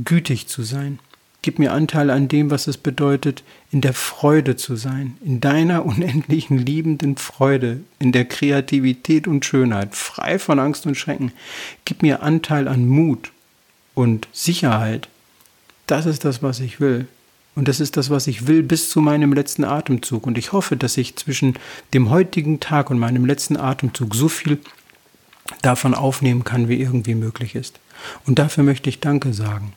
gütig 0.02 0.46
zu 0.48 0.62
sein. 0.62 1.00
Gib 1.40 1.58
mir 1.58 1.72
Anteil 1.72 2.10
an 2.10 2.26
dem, 2.26 2.50
was 2.50 2.66
es 2.66 2.76
bedeutet, 2.76 3.44
in 3.70 3.80
der 3.80 3.94
Freude 3.94 4.56
zu 4.56 4.74
sein, 4.74 5.16
in 5.24 5.40
deiner 5.40 5.86
unendlichen 5.86 6.58
liebenden 6.58 7.16
Freude, 7.16 7.80
in 8.00 8.10
der 8.10 8.24
Kreativität 8.24 9.28
und 9.28 9.44
Schönheit, 9.44 9.94
frei 9.94 10.38
von 10.38 10.58
Angst 10.58 10.84
und 10.86 10.96
Schrecken. 10.96 11.32
Gib 11.84 12.02
mir 12.02 12.22
Anteil 12.22 12.66
an 12.66 12.86
Mut 12.86 13.30
und 13.94 14.26
Sicherheit. 14.32 15.08
Das 15.86 16.06
ist 16.06 16.24
das, 16.24 16.42
was 16.42 16.60
ich 16.60 16.80
will. 16.80 17.06
Und 17.54 17.66
das 17.66 17.80
ist 17.80 17.96
das, 17.96 18.10
was 18.10 18.26
ich 18.26 18.46
will 18.46 18.62
bis 18.62 18.88
zu 18.88 19.00
meinem 19.00 19.32
letzten 19.32 19.64
Atemzug. 19.64 20.26
Und 20.26 20.38
ich 20.38 20.52
hoffe, 20.52 20.76
dass 20.76 20.96
ich 20.96 21.16
zwischen 21.16 21.54
dem 21.92 22.10
heutigen 22.10 22.60
Tag 22.60 22.90
und 22.90 22.98
meinem 23.00 23.24
letzten 23.24 23.56
Atemzug 23.56 24.14
so 24.14 24.28
viel 24.28 24.58
davon 25.62 25.94
aufnehmen 25.94 26.44
kann, 26.44 26.68
wie 26.68 26.80
irgendwie 26.80 27.14
möglich 27.14 27.54
ist. 27.54 27.80
Und 28.26 28.38
dafür 28.38 28.62
möchte 28.64 28.88
ich 28.88 29.00
Danke 29.00 29.32
sagen. 29.32 29.72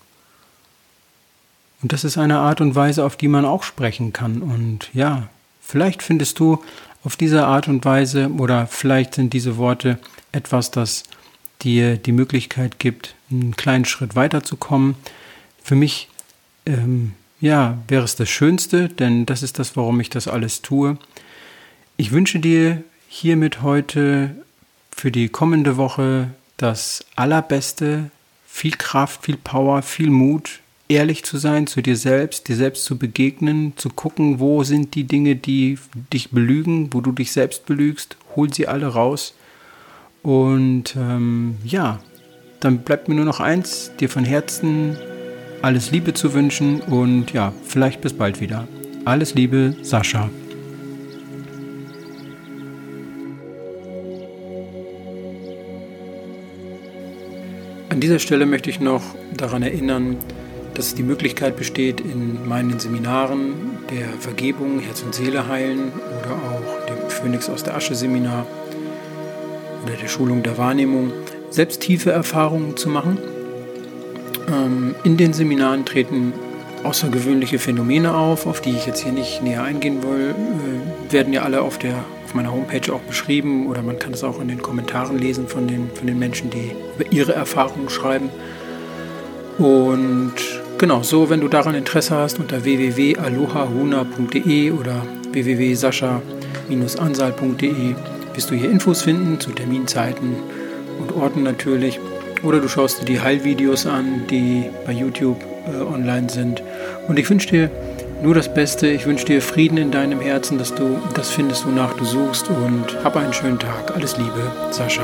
Und 1.82 1.94
das 1.94 2.04
ist 2.04 2.18
eine 2.18 2.40
Art 2.40 2.62
und 2.62 2.76
Weise, 2.76 3.04
auf 3.04 3.16
die 3.16 3.28
man 3.28 3.46
auch 3.46 3.64
sprechen 3.64 4.14
kann. 4.14 4.42
Und 4.42 4.90
ja, 4.94 5.30
vielleicht 5.62 6.04
findest 6.04 6.40
du 6.40 6.64
auf 7.04 7.16
diese 7.16 7.46
Art 7.46 7.68
und 7.68 7.84
Weise 7.86 8.30
oder 8.30 8.68
vielleicht 8.68 9.16
sind 9.16 9.34
diese 9.34 9.58
Worte 9.58 9.98
etwas, 10.32 10.72
das 10.72 11.04
dir 11.62 11.98
die 11.98 12.12
Möglichkeit 12.12 12.80
gibt, 12.80 13.16
einen 13.32 13.56
kleinen 13.56 13.86
Schritt 13.86 14.16
weiterzukommen. 14.16 14.96
Für 15.64 15.76
mich 15.76 16.10
ähm, 16.66 17.14
ja, 17.40 17.78
wäre 17.88 18.04
es 18.04 18.16
das 18.16 18.30
Schönste, 18.30 18.88
denn 18.88 19.26
das 19.26 19.44
ist 19.44 19.60
das, 19.60 19.76
warum 19.76 20.00
ich 20.00 20.10
das 20.10 20.28
alles 20.28 20.62
tue. 20.62 20.98
Ich 21.98 22.12
wünsche 22.12 22.40
dir 22.40 22.84
hiermit 23.08 23.62
heute 23.64 24.36
für 24.92 25.12
die 25.12 25.30
kommende 25.30 25.76
Woche 25.78 26.30
das 26.58 27.04
Allerbeste, 27.16 28.12
viel 28.46 28.74
Kraft, 28.74 29.26
viel 29.26 29.38
Power, 29.38 29.82
viel 29.82 30.12
Mut, 30.12 30.60
ehrlich 30.92 31.24
zu 31.24 31.38
sein 31.38 31.68
zu 31.68 31.82
dir 31.82 31.96
selbst, 31.96 32.50
dir 32.50 32.56
selbst 32.56 32.84
zu 32.84 32.98
begegnen, 32.98 33.74
zu 33.78 33.90
gucken, 33.90 34.40
wo 34.40 34.64
sind 34.64 34.94
die 34.94 35.06
Dinge, 35.06 35.36
die 35.38 35.78
dich 36.12 36.32
belügen, 36.32 36.94
wo 36.94 37.00
du 37.00 37.14
dich 37.14 37.32
selbst 37.32 37.66
belügst, 37.66 38.18
hol 38.36 38.54
sie 38.54 38.68
alle 38.68 38.88
raus. 38.88 39.34
Und 40.22 40.96
ähm, 40.98 41.56
ja, 41.64 42.02
dann 42.60 42.80
bleibt 42.80 43.08
mir 43.08 43.16
nur 43.16 43.26
noch 43.26 43.40
eins, 43.40 43.92
dir 44.00 44.10
von 44.10 44.26
Herzen 44.26 44.98
alles 45.62 45.92
Liebe 45.92 46.14
zu 46.14 46.34
wünschen 46.34 46.82
und 46.82 47.32
ja, 47.32 47.54
vielleicht 47.64 48.02
bis 48.02 48.14
bald 48.14 48.42
wieder. 48.42 48.68
Alles 49.06 49.34
Liebe, 49.34 49.76
Sascha. 49.82 50.30
An 57.90 58.00
dieser 58.00 58.20
Stelle 58.20 58.46
möchte 58.46 58.70
ich 58.70 58.80
noch 58.80 59.04
daran 59.36 59.64
erinnern, 59.64 60.18
dass 60.74 60.96
die 60.96 61.04
Möglichkeit 61.04 61.58
besteht, 61.58 62.02
in 62.02 62.48
meinen 62.48 62.80
Seminaren 62.80 63.54
der 63.90 64.10
Vergebung, 64.20 64.80
Herz 64.80 65.02
und 65.02 65.14
Seele 65.14 65.48
heilen 65.48 65.92
oder 66.20 66.36
auch 66.36 66.86
dem 66.86 67.10
Phönix 67.10 67.50
aus 67.50 67.64
der 67.64 67.76
Asche 67.76 67.96
Seminar 67.96 68.46
oder 69.84 69.94
der 69.96 70.08
Schulung 70.08 70.44
der 70.44 70.58
Wahrnehmung 70.58 71.12
selbst 71.50 71.82
tiefe 71.82 72.12
Erfahrungen 72.12 72.78
zu 72.78 72.90
machen 72.90 73.18
ähm, 74.52 74.96
in 75.04 75.18
den 75.18 75.34
Seminaren 75.34 75.86
treten 75.86 76.34
außergewöhnliche 76.84 77.60
Phänomene 77.60 78.16
auf, 78.16 78.48
auf 78.48 78.62
die 78.62 78.72
ich 78.72 78.86
jetzt 78.88 79.04
hier 79.04 79.12
nicht 79.12 79.44
näher 79.44 79.64
eingehen 79.64 80.02
will, 80.04 80.34
äh, 80.34 81.14
werden 81.14 81.32
ja 81.32 81.44
alle 81.44 81.62
auf, 81.62 81.78
der, 81.78 81.94
auf 82.26 82.34
meiner 82.34 82.52
Homepage 82.52 82.92
auch 82.92 83.02
beschrieben 83.02 83.68
oder 83.68 83.84
man 83.84 84.00
kann 84.00 84.14
es 84.14 84.24
auch 84.24 84.42
in 84.42 84.48
den 84.48 84.62
Kommentaren 84.62 85.18
lesen 85.18 85.48
von 85.48 85.68
den, 85.68 85.92
von 85.92 86.08
den 86.08 86.18
Menschen, 86.18 86.50
die 86.50 86.72
über 86.98 87.12
ihre 87.12 87.34
Erfahrungen 87.34 87.90
schreiben. 87.90 88.30
Und 89.58 90.34
genau, 90.78 91.04
so, 91.04 91.30
wenn 91.30 91.42
du 91.42 91.48
daran 91.48 91.76
Interesse 91.76 92.16
hast, 92.16 92.40
unter 92.40 92.64
www.alohahuna.de 92.64 94.72
oder 94.72 95.06
www.sascha-ansal.de 95.32 97.96
wirst 98.34 98.50
du 98.50 98.56
hier 98.56 98.72
Infos 98.72 99.02
finden 99.02 99.40
zu 99.40 99.52
Terminzeiten 99.52 100.36
und 101.00 101.16
Orten 101.16 101.44
natürlich. 101.44 102.00
Oder 102.44 102.60
du 102.60 102.68
schaust 102.68 103.02
dir 103.02 103.06
die 103.06 103.22
Heilvideos 103.22 103.86
an, 103.86 104.24
die 104.30 104.66
bei 104.86 104.94
YouTube 104.94 105.44
äh, 105.68 105.82
online 105.82 106.30
sind. 106.30 106.64
Und 107.08 107.20
ich 107.20 107.30
wünsche 107.30 107.50
dir 107.50 107.70
nur 108.24 108.34
das 108.34 108.54
Beste. 108.54 108.88
Ich 108.88 109.06
wünsche 109.06 109.26
dir 109.26 109.42
Frieden 109.42 109.78
in 109.78 109.92
deinem 109.92 110.22
Herzen, 110.22 110.58
dass 110.58 110.74
du 110.74 110.98
das 111.14 111.30
findest, 111.30 111.68
wonach 111.68 111.94
du 111.94 112.06
suchst. 112.06 112.50
Und 112.50 113.04
hab 113.04 113.16
einen 113.16 113.34
schönen 113.34 113.60
Tag. 113.60 113.96
Alles 113.96 114.18
Liebe, 114.18 114.52
Sascha. 114.72 115.04